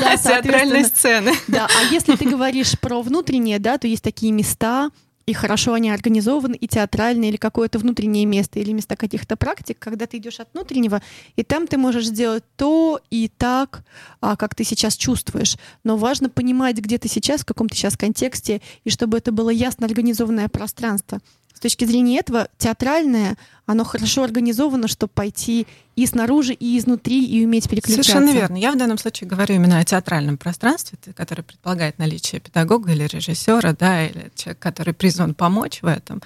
да, 0.02 0.18
театральной 0.22 0.84
сцены. 0.84 1.32
Да, 1.48 1.70
а 1.74 1.94
если 1.94 2.18
ты 2.18 2.30
говоришь 2.30 2.78
про 2.78 3.02
внутреннее, 3.02 3.60
да, 3.60 3.78
то 3.78 3.88
есть 3.88 4.04
такие 4.04 4.34
места, 4.34 4.92
и 5.26 5.34
хорошо 5.34 5.74
они 5.74 5.90
организованы, 5.90 6.56
и 6.56 6.68
театральные, 6.68 7.30
или 7.30 7.38
какое-то 7.38 7.80
внутреннее 7.80 8.26
место, 8.26 8.60
или 8.60 8.72
места 8.72 8.96
каких-то 8.96 9.36
практик, 9.36 9.78
когда 9.80 10.06
ты 10.06 10.18
идешь 10.18 10.40
от 10.40 10.54
внутреннего, 10.54 11.02
и 11.36 11.44
там 11.44 11.68
ты 11.68 11.78
можешь 11.78 12.06
сделать 12.06 12.44
то 12.56 13.00
и 13.10 13.28
так, 13.28 13.84
а, 14.22 14.36
как 14.36 14.54
ты 14.54 14.64
сейчас 14.64 14.96
чувствуешь. 14.96 15.58
Но 15.84 15.98
важно 15.98 16.30
понимать, 16.30 16.78
где 16.78 16.98
ты 16.98 17.08
сейчас, 17.08 17.42
в 17.42 17.46
каком 17.46 17.70
ты 17.70 17.76
сейчас 17.76 17.98
контексте, 17.98 18.62
и 18.84 18.90
чтобы 18.90 19.18
это 19.18 19.32
было 19.32 19.50
ясно 19.50 19.88
организованное 19.88 20.48
пространство. 20.48 21.20
Точки 21.66 21.86
зрения 21.86 22.20
этого 22.20 22.48
театральное, 22.60 23.38
оно 23.66 23.84
хорошо 23.84 24.24
организовано, 24.24 24.88
чтобы 24.88 25.12
пойти 25.16 25.66
и 25.96 26.06
снаружи, 26.06 26.54
и 26.54 26.78
изнутри, 26.78 27.26
и 27.26 27.44
уметь 27.44 27.68
переключаться. 27.68 28.04
Совершенно 28.12 28.32
верно. 28.32 28.58
Я 28.58 28.72
в 28.72 28.78
данном 28.78 29.00
случае 29.00 29.28
говорю 29.28 29.56
именно 29.56 29.80
о 29.80 29.84
театральном 29.84 30.38
пространстве, 30.38 31.00
которое 31.16 31.42
предполагает 31.42 31.98
наличие 31.98 32.40
педагога 32.40 32.92
или 32.92 33.06
режиссера, 33.06 33.74
да, 33.74 34.06
или 34.06 34.32
человека, 34.36 34.62
который 34.62 34.94
призван 34.94 35.34
помочь 35.34 35.82
в 35.82 35.88
этом, 35.88 36.22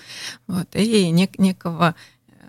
вот, 0.48 0.68
и 0.76 1.10
нек- 1.10 1.36
некого 1.38 1.96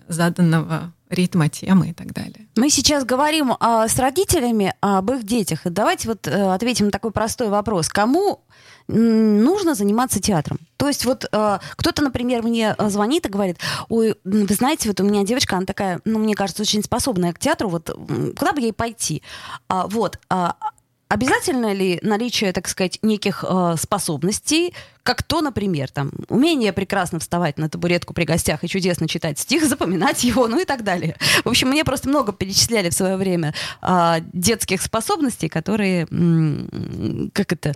заданного 0.09 0.91
ритма 1.11 1.49
темы 1.49 1.89
и 1.89 1.93
так 1.93 2.13
далее. 2.13 2.47
Мы 2.55 2.69
сейчас 2.69 3.05
говорим 3.05 3.53
а, 3.59 3.87
с 3.87 3.99
родителями 3.99 4.73
об 4.81 5.11
их 5.11 5.23
детях. 5.23 5.61
Давайте 5.65 6.07
вот 6.07 6.27
а, 6.27 6.55
ответим 6.55 6.85
на 6.85 6.91
такой 6.91 7.11
простой 7.11 7.49
вопрос. 7.49 7.89
Кому 7.89 8.41
нужно 8.87 9.75
заниматься 9.75 10.19
театром. 10.19 10.59
То 10.75 10.87
есть 10.87 11.05
вот 11.05 11.25
э, 11.31 11.59
кто-то, 11.77 12.03
например, 12.03 12.43
мне 12.43 12.75
звонит 12.77 13.25
и 13.25 13.29
говорит, 13.29 13.57
ой, 13.87 14.15
вы 14.25 14.53
знаете, 14.53 14.89
вот 14.89 14.99
у 14.99 15.03
меня 15.03 15.23
девочка, 15.23 15.55
она 15.55 15.65
такая, 15.65 16.01
ну, 16.03 16.19
мне 16.19 16.35
кажется, 16.35 16.63
очень 16.63 16.83
способная 16.83 17.31
к 17.31 17.39
театру, 17.39 17.69
вот 17.69 17.89
куда 18.37 18.51
бы 18.51 18.59
ей 18.59 18.73
пойти? 18.73 19.21
А, 19.69 19.87
вот, 19.87 20.19
а, 20.29 20.57
Обязательно 21.11 21.73
ли 21.73 21.99
наличие, 22.03 22.53
так 22.53 22.69
сказать, 22.69 22.97
неких 23.01 23.43
э, 23.45 23.75
способностей, 23.77 24.73
как 25.03 25.23
то, 25.23 25.41
например, 25.41 25.91
там, 25.91 26.11
умение 26.29 26.71
прекрасно 26.71 27.19
вставать 27.19 27.57
на 27.57 27.67
табуретку 27.67 28.13
при 28.13 28.23
гостях 28.23 28.63
и 28.63 28.69
чудесно 28.69 29.09
читать 29.09 29.37
стих, 29.37 29.65
запоминать 29.67 30.23
его, 30.23 30.47
ну 30.47 30.61
и 30.61 30.63
так 30.63 30.85
далее. 30.85 31.17
В 31.43 31.49
общем, 31.49 31.67
мне 31.67 31.83
просто 31.83 32.07
много 32.07 32.31
перечисляли 32.31 32.89
в 32.89 32.93
свое 32.93 33.17
время 33.17 33.53
э, 33.81 34.19
детских 34.31 34.81
способностей, 34.81 35.49
которые, 35.49 36.07
как 37.33 37.51
это, 37.51 37.73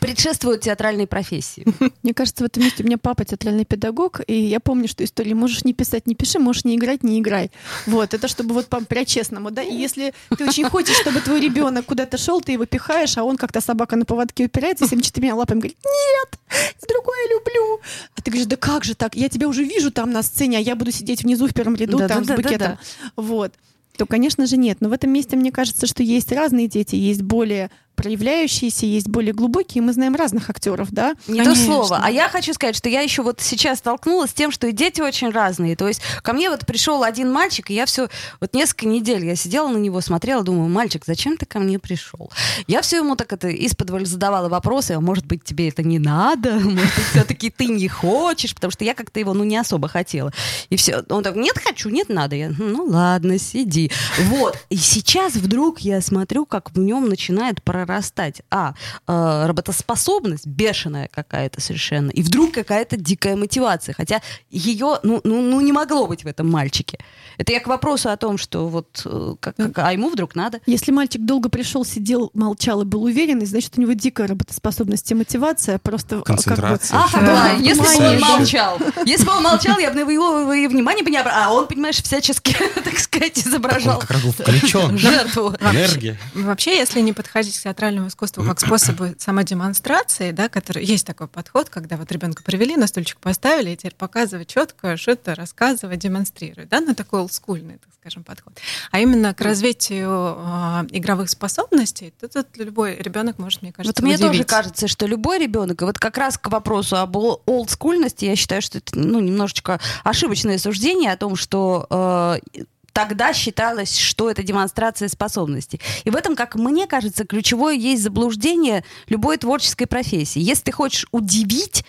предшествуют 0.00 0.62
театральной 0.62 1.06
профессии. 1.06 1.64
Мне 2.02 2.14
кажется, 2.14 2.42
в 2.42 2.46
этом 2.46 2.64
месте 2.64 2.82
у 2.82 2.86
меня 2.86 2.98
папа 2.98 3.24
театральный 3.24 3.64
педагог, 3.64 4.20
и 4.26 4.34
я 4.34 4.60
помню, 4.60 4.88
что 4.88 5.04
история 5.04 5.34
можешь 5.34 5.64
не 5.64 5.72
писать, 5.72 6.06
не 6.06 6.14
пиши, 6.14 6.38
можешь 6.38 6.64
не 6.64 6.76
играть, 6.76 7.04
не 7.04 7.20
играй. 7.20 7.50
Вот, 7.86 8.14
это 8.14 8.28
чтобы 8.28 8.54
вот 8.54 8.66
прям 8.66 9.04
честному, 9.06 9.50
да, 9.50 9.62
и 9.62 9.72
если 9.72 10.14
ты 10.36 10.44
очень 10.48 10.68
хочешь, 10.68 10.96
чтобы 10.96 11.20
твой 11.20 11.40
ребенок 11.40 11.86
куда-то 11.86 12.18
шел, 12.18 12.40
ты 12.40 12.52
его 12.52 12.66
пихаешь, 12.66 13.16
а 13.16 13.24
он 13.24 13.36
как-то 13.36 13.60
собака 13.60 13.96
на 13.96 14.04
поводке 14.04 14.46
упирается, 14.46 14.86
всеми 14.86 15.00
четырьмя 15.00 15.34
лапами 15.34 15.60
говорит, 15.60 15.78
нет, 15.84 16.40
другое 16.88 17.28
люблю. 17.30 17.80
А 18.16 18.22
ты 18.22 18.30
говоришь, 18.30 18.46
да 18.46 18.56
как 18.56 18.84
же 18.84 18.94
так, 18.94 19.14
я 19.14 19.28
тебя 19.28 19.48
уже 19.48 19.64
вижу 19.64 19.90
там 19.90 20.10
на 20.10 20.22
сцене, 20.22 20.58
а 20.58 20.60
я 20.60 20.74
буду 20.74 20.90
сидеть 20.90 21.22
внизу 21.22 21.46
в 21.46 21.54
первом 21.54 21.76
ряду 21.76 21.98
да, 21.98 22.08
там 22.08 22.24
да, 22.24 22.34
с 22.34 22.36
букетом. 22.36 22.58
Да. 22.58 22.78
Вот 23.16 23.52
то, 23.96 24.06
конечно 24.06 24.46
же, 24.46 24.56
нет. 24.56 24.78
Но 24.80 24.88
в 24.88 24.92
этом 24.92 25.10
месте 25.10 25.36
мне 25.36 25.52
кажется, 25.52 25.86
что 25.86 26.02
есть 26.02 26.32
разные 26.32 26.68
дети, 26.68 26.96
есть 26.96 27.22
более 27.22 27.70
проявляющиеся, 27.94 28.86
есть 28.86 29.08
более 29.08 29.32
глубокие. 29.32 29.82
Мы 29.82 29.92
знаем 29.92 30.14
разных 30.14 30.50
актеров, 30.50 30.90
да? 30.90 31.14
Не 31.26 31.40
Конечно. 31.40 31.54
то 31.54 31.86
слово. 31.86 32.00
А 32.02 32.10
я 32.10 32.28
хочу 32.28 32.52
сказать, 32.52 32.76
что 32.76 32.88
я 32.88 33.00
еще 33.00 33.22
вот 33.22 33.40
сейчас 33.40 33.78
столкнулась 33.78 34.30
с 34.30 34.34
тем, 34.34 34.50
что 34.50 34.66
и 34.66 34.72
дети 34.72 35.00
очень 35.00 35.30
разные. 35.30 35.76
То 35.76 35.88
есть 35.88 36.02
ко 36.22 36.32
мне 36.32 36.50
вот 36.50 36.66
пришел 36.66 37.02
один 37.02 37.30
мальчик, 37.32 37.70
и 37.70 37.74
я 37.74 37.86
все, 37.86 38.08
вот 38.40 38.54
несколько 38.54 38.86
недель 38.86 39.24
я 39.24 39.36
сидела 39.36 39.68
на 39.68 39.76
него, 39.76 40.00
смотрела, 40.00 40.42
думаю, 40.42 40.68
мальчик, 40.68 41.04
зачем 41.06 41.36
ты 41.36 41.46
ко 41.46 41.58
мне 41.58 41.78
пришел? 41.78 42.30
Я 42.66 42.82
все 42.82 42.98
ему 42.98 43.16
так 43.16 43.32
это 43.32 43.48
из-под 43.48 43.92
задавала 44.06 44.48
вопросы, 44.48 44.92
а 44.92 45.00
может 45.00 45.26
быть 45.26 45.44
тебе 45.44 45.68
это 45.68 45.82
не 45.82 45.98
надо, 45.98 46.52
может 46.54 46.74
быть 46.74 47.06
все-таки 47.10 47.50
ты 47.50 47.66
не 47.66 47.88
хочешь, 47.88 48.54
потому 48.54 48.70
что 48.70 48.84
я 48.84 48.94
как-то 48.94 49.20
его, 49.20 49.34
ну, 49.34 49.44
не 49.44 49.56
особо 49.56 49.88
хотела. 49.88 50.32
И 50.70 50.76
все. 50.76 51.04
Он 51.08 51.22
так, 51.22 51.36
нет, 51.36 51.58
хочу, 51.62 51.88
нет, 51.90 52.08
надо. 52.08 52.36
Я, 52.36 52.50
ну, 52.58 52.84
ладно, 52.84 53.38
сиди. 53.38 53.90
Вот. 54.18 54.56
И 54.70 54.76
сейчас 54.76 55.34
вдруг 55.34 55.80
я 55.80 56.00
смотрю, 56.00 56.46
как 56.46 56.70
в 56.72 56.78
нем 56.78 57.08
начинает 57.08 57.62
прорастать 57.62 57.81
прорастать, 57.86 58.42
а, 58.50 58.74
э, 59.06 59.46
работоспособность 59.46 60.46
бешеная 60.46 61.08
какая-то 61.12 61.60
совершенно, 61.60 62.10
и 62.10 62.22
вдруг 62.22 62.52
какая-то 62.52 62.96
дикая 62.96 63.36
мотивация, 63.36 63.94
хотя 63.94 64.20
ее, 64.50 64.98
ну, 65.02 65.20
ну, 65.24 65.42
ну, 65.42 65.60
не 65.60 65.72
могло 65.72 66.06
быть 66.06 66.24
в 66.24 66.26
этом 66.26 66.50
мальчике. 66.50 66.98
Это 67.38 67.52
я 67.52 67.60
к 67.60 67.66
вопросу 67.66 68.10
о 68.10 68.16
том, 68.16 68.38
что 68.38 68.68
вот, 68.68 69.02
э, 69.04 69.34
как, 69.40 69.56
как, 69.56 69.78
а 69.78 69.92
ему 69.92 70.10
вдруг 70.10 70.34
надо. 70.34 70.60
Если 70.66 70.92
мальчик 70.92 71.24
долго 71.24 71.48
пришел, 71.48 71.84
сидел, 71.84 72.30
молчал 72.34 72.82
и 72.82 72.84
был 72.84 73.04
уверенный, 73.04 73.46
значит, 73.46 73.72
у 73.76 73.80
него 73.80 73.92
дикая 73.92 74.26
работоспособность 74.28 75.10
и 75.10 75.14
мотивация, 75.14 75.78
просто... 75.78 76.20
Концентрация. 76.22 77.00
Как 77.00 77.10
бы, 77.10 77.18
ага, 77.18 77.26
да. 77.26 77.52
Если 77.52 77.98
бы 77.98 78.08
он 78.08 78.20
молчал, 78.20 78.78
если 79.04 79.24
бы 79.24 79.32
он 79.32 79.42
молчал, 79.42 79.78
я 79.78 79.90
бы 79.90 80.04
на 80.04 80.10
его 80.10 80.52
и 80.52 80.66
внимание 80.66 81.04
бы 81.04 81.10
не 81.10 81.16
обратила. 81.16 81.46
А 81.46 81.52
он, 81.52 81.66
понимаешь, 81.66 82.02
всячески, 82.02 82.56
так 82.84 82.98
сказать, 82.98 83.38
изображал. 83.38 83.94
Он 83.94 84.00
как 84.00 84.10
раз 84.10 84.22
был 84.22 84.32
включен. 84.32 84.98
Жертву. 84.98 85.54
Энергия. 85.60 86.18
Вообще, 86.34 86.76
если 86.76 87.00
не 87.00 87.12
подходить 87.12 87.58
к 87.58 87.66
театральному 87.72 88.08
искусству 88.08 88.44
как 88.44 88.60
способу 88.66 89.06
самодемонстрации, 89.18 90.30
да, 90.30 90.48
который 90.48 90.84
есть 90.84 91.06
такой 91.06 91.28
подход, 91.28 91.68
когда 91.70 91.96
вот 91.96 92.10
ребенка 92.12 92.42
привели, 92.42 92.76
на 92.76 92.86
стульчик 92.86 93.18
поставили, 93.18 93.70
и 93.70 93.76
теперь 93.76 93.94
показывать 93.94 94.48
четко, 94.48 94.96
что-то 94.96 95.34
рассказывать, 95.34 95.98
демонстрировать, 95.98 96.68
да, 96.68 96.80
на 96.80 96.94
такой 96.94 97.20
олдскульный, 97.20 97.78
так 97.78 97.92
скажем, 98.00 98.24
подход. 98.24 98.58
А 98.90 99.00
именно 99.00 99.32
к 99.32 99.40
развитию 99.40 100.36
э, 100.38 100.86
игровых 100.90 101.30
способностей, 101.30 102.12
то 102.20 102.28
тут 102.28 102.48
любой 102.56 102.96
ребенок 102.96 103.38
может, 103.38 103.62
мне 103.62 103.72
кажется, 103.72 103.94
Вот 103.96 104.04
мне 104.04 104.16
удивить. 104.16 104.32
тоже 104.32 104.44
кажется, 104.44 104.88
что 104.88 105.06
любой 105.06 105.38
ребенок, 105.38 105.82
и 105.82 105.84
вот 105.84 105.98
как 105.98 106.18
раз 106.18 106.36
к 106.36 106.48
вопросу 106.48 106.96
об 106.96 107.16
олдскульности, 107.16 108.24
я 108.24 108.36
считаю, 108.36 108.60
что 108.60 108.78
это 108.78 108.98
ну, 108.98 109.20
немножечко 109.20 109.80
ошибочное 110.02 110.58
суждение 110.58 111.12
о 111.12 111.16
том, 111.16 111.36
что 111.36 111.86
э, 111.90 112.62
тогда 112.92 113.32
считалось, 113.32 113.96
что 113.96 114.30
это 114.30 114.42
демонстрация 114.42 115.08
способностей. 115.08 115.80
И 116.04 116.10
в 116.10 116.16
этом, 116.16 116.36
как 116.36 116.54
мне 116.54 116.86
кажется, 116.86 117.24
ключевое 117.24 117.74
есть 117.74 118.02
заблуждение 118.02 118.84
любой 119.08 119.38
творческой 119.38 119.86
профессии. 119.86 120.40
Если 120.40 120.64
ты 120.64 120.72
хочешь 120.72 121.06
удивить 121.12 121.84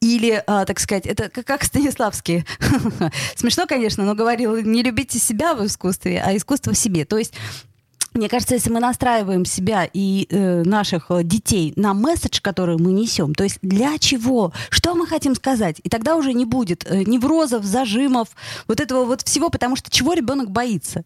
или, 0.00 0.42
а, 0.46 0.64
так 0.64 0.78
сказать, 0.78 1.06
это 1.06 1.28
как, 1.28 1.44
как 1.44 1.64
Станиславский. 1.64 2.44
Смешно, 3.36 3.66
конечно, 3.66 4.04
но 4.04 4.14
говорил, 4.14 4.56
не 4.56 4.82
любите 4.82 5.18
себя 5.18 5.54
в 5.54 5.66
искусстве, 5.66 6.22
а 6.24 6.36
искусство 6.36 6.72
в 6.72 6.78
себе. 6.78 7.04
То 7.04 7.18
есть 7.18 7.34
мне 8.18 8.28
кажется, 8.28 8.54
если 8.54 8.70
мы 8.70 8.80
настраиваем 8.80 9.44
себя 9.44 9.88
и 9.92 10.26
э, 10.28 10.62
наших 10.64 11.10
э, 11.10 11.22
детей 11.22 11.72
на 11.76 11.94
месседж, 11.94 12.40
который 12.42 12.76
мы 12.76 12.92
несем, 12.92 13.34
то 13.34 13.44
есть 13.44 13.58
для 13.62 13.96
чего, 13.98 14.52
что 14.70 14.94
мы 14.94 15.06
хотим 15.06 15.34
сказать, 15.34 15.80
и 15.82 15.88
тогда 15.88 16.16
уже 16.16 16.32
не 16.32 16.44
будет 16.44 16.84
э, 16.84 17.04
неврозов, 17.04 17.64
зажимов, 17.64 18.28
вот 18.66 18.80
этого 18.80 19.04
вот 19.04 19.22
всего, 19.22 19.50
потому 19.50 19.76
что 19.76 19.90
чего 19.90 20.12
ребенок 20.12 20.50
боится? 20.50 21.04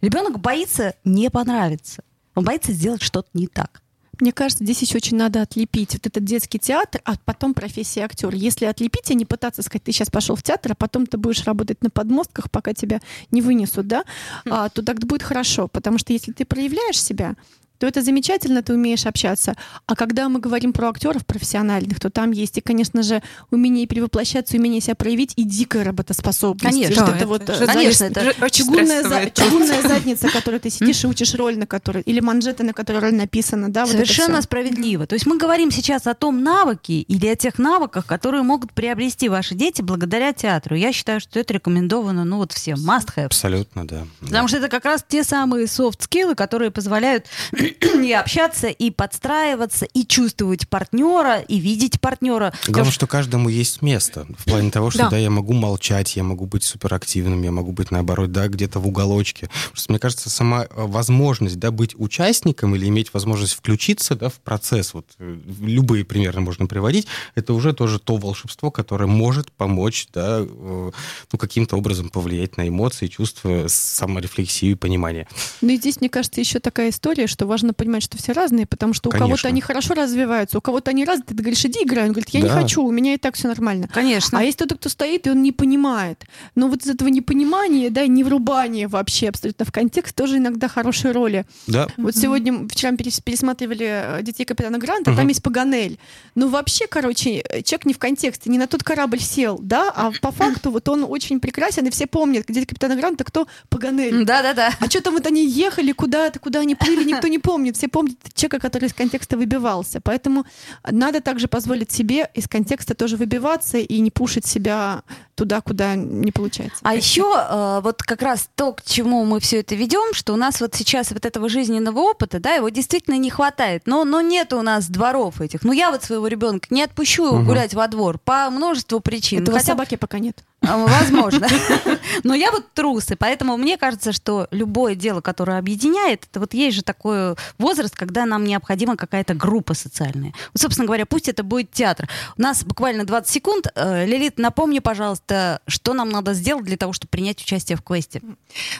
Ребенок 0.00 0.40
боится 0.40 0.94
не 1.04 1.30
понравиться. 1.30 2.02
Он 2.34 2.44
боится 2.44 2.72
сделать 2.72 3.02
что-то 3.02 3.28
не 3.34 3.46
так. 3.46 3.81
Мне 4.22 4.30
кажется, 4.30 4.62
здесь 4.62 4.80
еще 4.82 4.98
очень 4.98 5.16
надо 5.16 5.42
отлепить 5.42 5.94
вот 5.94 6.06
этот 6.06 6.22
детский 6.22 6.60
театр, 6.60 7.00
а 7.04 7.14
потом 7.24 7.54
профессия 7.54 8.04
актера. 8.04 8.36
Если 8.36 8.66
отлепить, 8.66 9.10
а 9.10 9.14
не 9.14 9.24
пытаться 9.24 9.62
сказать, 9.62 9.82
ты 9.82 9.90
сейчас 9.90 10.10
пошел 10.10 10.36
в 10.36 10.44
театр, 10.44 10.70
а 10.70 10.74
потом 10.76 11.08
ты 11.08 11.16
будешь 11.16 11.42
работать 11.42 11.82
на 11.82 11.90
подмостках, 11.90 12.48
пока 12.48 12.72
тебя 12.72 13.00
не 13.32 13.42
вынесут, 13.42 13.88
да, 13.88 14.04
а, 14.48 14.68
то 14.68 14.84
тогда 14.84 15.08
будет 15.08 15.24
хорошо. 15.24 15.66
Потому 15.66 15.98
что 15.98 16.12
если 16.12 16.30
ты 16.30 16.44
проявляешь 16.44 17.02
себя, 17.02 17.34
то 17.82 17.88
это 17.88 18.00
замечательно, 18.00 18.62
ты 18.62 18.74
умеешь 18.74 19.06
общаться. 19.06 19.56
А 19.86 19.96
когда 19.96 20.28
мы 20.28 20.38
говорим 20.38 20.72
про 20.72 20.90
актеров 20.90 21.26
профессиональных, 21.26 21.98
то 21.98 22.10
там 22.10 22.30
есть 22.30 22.56
и, 22.58 22.60
конечно 22.60 23.02
же, 23.02 23.24
умение 23.50 23.88
перевоплощаться, 23.88 24.56
умение 24.56 24.80
себя 24.80 24.94
проявить 24.94 25.32
и 25.34 25.42
дикая 25.42 25.82
работоспособность. 25.82 26.62
Конечно, 26.62 26.94
что 26.94 27.04
это, 27.06 27.16
это 27.16 27.26
вот 27.26 27.48
же, 27.48 27.66
конечно, 27.66 28.04
это 28.04 28.50
чугунная, 28.50 29.02
за, 29.02 29.30
чугунная 29.30 29.82
задница, 29.82 30.28
которой 30.32 30.60
ты 30.60 30.70
сидишь 30.70 31.02
и 31.02 31.08
учишь 31.08 31.34
роль, 31.34 31.58
на 31.58 31.66
которой, 31.66 32.04
или 32.04 32.20
манжеты, 32.20 32.62
на 32.62 32.72
которой 32.72 32.98
роль 33.00 33.14
написана, 33.14 33.68
да? 33.68 33.84
Совершенно 33.84 34.36
вот 34.36 34.44
справедливо. 34.44 35.08
То 35.08 35.16
есть 35.16 35.26
мы 35.26 35.36
говорим 35.36 35.72
сейчас 35.72 36.06
о 36.06 36.14
том 36.14 36.44
навыке 36.44 37.00
или 37.00 37.26
о 37.26 37.34
тех 37.34 37.58
навыках, 37.58 38.06
которые 38.06 38.44
могут 38.44 38.72
приобрести 38.72 39.28
ваши 39.28 39.56
дети 39.56 39.82
благодаря 39.82 40.32
театру. 40.32 40.76
Я 40.76 40.92
считаю, 40.92 41.18
что 41.18 41.40
это 41.40 41.52
рекомендовано, 41.52 42.24
ну 42.24 42.36
вот 42.36 42.52
всем, 42.52 42.78
must 42.78 43.08
have. 43.16 43.26
Абсолютно, 43.26 43.88
да. 43.88 44.06
Потому 44.20 44.42
да. 44.42 44.48
что 44.48 44.58
это 44.58 44.68
как 44.68 44.84
раз 44.84 45.04
те 45.08 45.24
самые 45.24 45.66
софт-скиллы, 45.66 46.36
которые 46.36 46.70
позволяют 46.70 47.26
и 48.02 48.12
общаться, 48.12 48.68
и 48.68 48.90
подстраиваться, 48.90 49.84
и 49.86 50.06
чувствовать 50.06 50.68
партнера, 50.68 51.40
и 51.40 51.58
видеть 51.58 52.00
партнера. 52.00 52.52
Главное, 52.66 52.92
что 52.92 53.06
каждому 53.06 53.48
есть 53.48 53.82
место. 53.82 54.26
В 54.38 54.44
плане 54.44 54.70
того, 54.70 54.90
что 54.90 55.04
да. 55.04 55.10
да, 55.10 55.18
я 55.18 55.30
могу 55.30 55.52
молчать, 55.52 56.16
я 56.16 56.22
могу 56.22 56.46
быть 56.46 56.64
суперактивным, 56.64 57.42
я 57.42 57.52
могу 57.52 57.72
быть, 57.72 57.90
наоборот, 57.90 58.32
да, 58.32 58.48
где-то 58.48 58.80
в 58.80 58.86
уголочке. 58.86 59.48
Просто, 59.70 59.92
мне 59.92 59.98
кажется, 59.98 60.30
сама 60.30 60.66
возможность, 60.74 61.58
да, 61.58 61.70
быть 61.70 61.94
участником 61.98 62.74
или 62.74 62.86
иметь 62.88 63.12
возможность 63.14 63.54
включиться, 63.54 64.14
да, 64.14 64.28
в 64.28 64.34
процесс, 64.34 64.94
вот 64.94 65.06
любые 65.18 66.04
примеры 66.04 66.40
можно 66.40 66.66
приводить, 66.66 67.06
это 67.34 67.54
уже 67.54 67.72
тоже 67.72 67.98
то 67.98 68.16
волшебство, 68.16 68.70
которое 68.70 69.06
может 69.06 69.52
помочь, 69.52 70.08
да, 70.12 70.40
ну, 70.40 70.92
каким-то 71.38 71.76
образом 71.76 72.08
повлиять 72.08 72.56
на 72.56 72.68
эмоции, 72.68 73.06
чувства, 73.06 73.64
саморефлексию 73.68 74.72
и 74.72 74.74
понимание. 74.74 75.26
Ну 75.60 75.70
и 75.70 75.76
здесь, 75.76 76.00
мне 76.00 76.08
кажется, 76.08 76.40
еще 76.40 76.58
такая 76.58 76.90
история, 76.90 77.26
что 77.26 77.46
важно 77.52 77.72
понимать, 77.74 78.02
что 78.02 78.16
все 78.16 78.32
разные, 78.32 78.66
потому 78.66 78.94
что 78.94 79.08
у 79.08 79.12
Конечно. 79.12 79.26
кого-то 79.28 79.48
они 79.48 79.60
хорошо 79.60 79.94
развиваются, 79.94 80.58
у 80.58 80.60
кого-то 80.60 80.90
они 80.90 81.04
развиты, 81.04 81.34
ты 81.34 81.42
говоришь, 81.42 81.64
иди 81.64 81.80
играй, 81.82 82.04
он 82.06 82.12
говорит, 82.12 82.30
я 82.30 82.40
не 82.40 82.48
Да. 82.48 82.60
хочу, 82.62 82.82
у 82.82 82.90
меня 82.90 83.14
и 83.14 83.16
так 83.18 83.34
все 83.34 83.48
нормально. 83.48 83.88
Конечно. 83.92 84.38
А 84.38 84.42
есть 84.42 84.56
кто-то, 84.56 84.74
кто 84.76 84.88
стоит, 84.88 85.26
и 85.26 85.30
он 85.30 85.42
не 85.42 85.52
понимает. 85.52 86.24
Но 86.54 86.68
вот 86.68 86.82
из 86.82 86.88
этого 86.90 87.08
непонимания, 87.08 87.90
да, 87.90 88.06
не 88.06 88.24
врубания 88.24 88.88
вообще 88.88 89.28
абсолютно 89.28 89.64
в 89.64 89.72
контекст 89.72 90.14
тоже 90.16 90.38
иногда 90.38 90.68
хорошие 90.68 91.12
роли. 91.12 91.44
Да. 91.66 91.88
Вот 91.96 92.16
сегодня, 92.16 92.52
м, 92.52 92.68
вчера 92.68 92.92
перес- 92.92 93.22
пересматривали 93.22 94.18
э, 94.18 94.22
«Детей 94.22 94.44
капитана 94.44 94.78
Гранта», 94.78 95.10
Мгм. 95.10 95.18
там 95.18 95.28
есть 95.28 95.42
Паганель. 95.42 95.98
Ну 96.34 96.48
вообще, 96.48 96.86
короче, 96.86 97.42
э, 97.48 97.62
человек 97.62 97.86
не 97.86 97.94
в 97.94 97.98
контексте, 97.98 98.50
не 98.50 98.58
на 98.58 98.66
тот 98.66 98.82
корабль 98.82 99.20
сел, 99.20 99.58
да, 99.62 99.90
а 99.94 100.10
по 100.20 100.30
факту 100.32 100.70
вот 100.70 100.88
он 100.88 101.04
очень 101.08 101.40
прекрасен, 101.40 101.86
и 101.86 101.90
все 101.90 102.06
помнят, 102.06 102.46
где 102.48 102.64
капитана 102.64 102.96
Гранта, 102.96 103.24
кто 103.24 103.46
Паганель. 103.68 104.24
Да-да-да. 104.24 104.70
А 104.80 104.86
что 104.86 105.00
там 105.02 105.14
вот 105.14 105.26
они 105.26 105.46
ехали 105.46 105.92
куда-то, 105.92 106.38
куда 106.38 106.60
они 106.60 106.74
плыли, 106.74 107.04
никто 107.04 107.28
не 107.28 107.38
помнит. 107.42 107.76
Все 107.76 107.88
помнят 107.88 108.16
человека, 108.34 108.60
который 108.60 108.86
из 108.86 108.94
контекста 108.94 109.36
выбивался. 109.36 110.00
Поэтому 110.00 110.46
надо 110.90 111.20
также 111.20 111.48
позволить 111.48 111.92
себе 111.92 112.30
из 112.34 112.48
контекста 112.48 112.94
тоже 112.94 113.16
выбиваться 113.16 113.78
и 113.78 114.00
не 114.00 114.10
пушить 114.10 114.46
себя 114.46 115.02
туда, 115.42 115.60
куда 115.60 115.96
не 115.96 116.30
получается. 116.30 116.78
А 116.84 116.94
еще 116.94 117.24
э, 117.34 117.80
вот 117.82 118.00
как 118.04 118.22
раз 118.22 118.48
то, 118.54 118.72
к 118.74 118.84
чему 118.84 119.24
мы 119.24 119.40
все 119.40 119.58
это 119.58 119.74
ведем, 119.74 120.14
что 120.14 120.32
у 120.34 120.36
нас 120.36 120.60
вот 120.60 120.72
сейчас 120.76 121.10
вот 121.10 121.26
этого 121.26 121.48
жизненного 121.48 121.98
опыта, 121.98 122.38
да, 122.38 122.54
его 122.54 122.68
действительно 122.68 123.16
не 123.18 123.28
хватает. 123.28 123.82
Но, 123.86 124.04
но 124.04 124.20
нет 124.20 124.52
у 124.52 124.62
нас 124.62 124.86
дворов 124.88 125.40
этих. 125.40 125.64
Ну 125.64 125.72
я 125.72 125.90
вот 125.90 126.04
своего 126.04 126.28
ребенка 126.28 126.68
не 126.70 126.84
отпущу 126.84 127.26
его 127.26 127.38
Мгм. 127.38 127.46
гулять 127.46 127.74
во 127.74 127.88
двор 127.88 128.18
по 128.18 128.48
множеству 128.50 129.00
причин. 129.00 129.42
Этого 129.42 129.58
Хотя 129.58 129.72
собаки 129.72 129.96
пока 129.96 130.20
нет. 130.20 130.44
А, 130.64 130.76
Возможно. 130.86 131.48
Но 132.22 132.34
я 132.34 132.52
вот 132.52 132.72
трус, 132.72 133.10
и 133.10 133.16
поэтому 133.16 133.56
мне 133.56 133.76
кажется, 133.76 134.12
что 134.12 134.46
любое 134.52 134.94
дело, 134.94 135.20
которое 135.20 135.58
объединяет, 135.58 136.26
это 136.30 136.38
вот 136.38 136.54
есть 136.54 136.76
же 136.76 136.82
такой 136.84 137.34
возраст, 137.58 137.96
когда 137.96 138.26
нам 138.26 138.44
необходима 138.44 138.96
какая-то 138.96 139.34
группа 139.34 139.74
социальная. 139.74 140.32
Вот, 140.52 140.62
собственно 140.62 140.86
говоря, 140.86 141.04
пусть 141.04 141.28
это 141.28 141.42
будет 141.42 141.72
театр. 141.72 142.08
У 142.38 142.42
нас 142.42 142.62
буквально 142.62 143.04
20 143.04 143.28
секунд. 143.28 143.66
Э, 143.74 144.06
Лилит, 144.06 144.38
напомни, 144.38 144.78
пожалуйста, 144.78 145.31
что 145.66 145.94
нам 145.94 146.10
надо 146.10 146.34
сделать 146.34 146.64
для 146.64 146.76
того, 146.76 146.92
чтобы 146.92 147.10
принять 147.10 147.40
участие 147.40 147.76
в 147.76 147.82
квесте. 147.82 148.20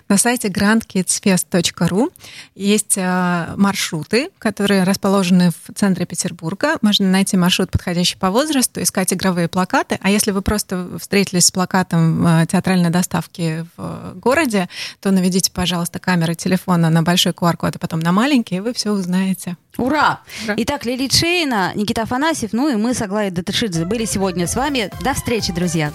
На 0.09 0.19
сайте 0.19 0.49
grandkidsfest.ru 0.49 2.13
есть 2.55 2.95
э, 2.97 3.55
маршруты, 3.57 4.31
которые 4.39 4.85
расположены 4.85 5.51
в 5.51 5.75
центре 5.75 6.07
Петербурга. 6.07 6.77
Можно 6.83 7.11
найти 7.11 7.37
маршрут, 7.37 7.71
подходящий 7.71 8.19
по 8.19 8.31
возрасту, 8.31 8.83
искать 8.83 9.13
игровые 9.13 9.49
плакаты. 9.49 9.99
А 10.03 10.11
если 10.11 10.31
вы 10.31 10.43
просто 10.43 10.99
встретились 10.99 11.47
с 11.47 11.51
плакатом 11.51 12.27
э, 12.27 12.47
театральной 12.47 12.91
доставки 12.91 13.67
в 13.77 14.15
городе, 14.17 14.69
то 15.01 15.11
наведите, 15.11 15.51
пожалуйста, 15.51 15.99
камеры 15.99 16.35
телефона 16.35 16.91
на 16.91 17.03
большой 17.03 17.33
QR-код, 17.33 17.77
а 17.77 17.79
потом 17.79 18.01
на 18.01 18.13
маленький, 18.13 18.57
и 18.57 18.61
вы 18.61 18.73
все 18.73 18.93
узнаете. 18.93 19.57
Ура! 19.79 20.03
Ура. 20.45 20.55
Итак, 20.57 20.85
Лилит 20.85 21.13
Шейна, 21.13 21.73
Никита 21.75 22.03
Афанасьев, 22.03 22.53
ну 22.53 22.69
и 22.69 22.77
мы 22.77 22.95
с 22.95 23.03
Аглаей 23.03 23.31
Датышидзе 23.31 23.85
были 23.85 24.05
сегодня 24.05 24.47
с 24.47 24.57
вами. 24.57 24.91
До 25.03 25.15
встречи, 25.15 25.53
друзья! 25.53 25.93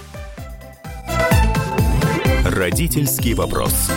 Родительский 2.43 3.33
вопрос. 3.33 3.89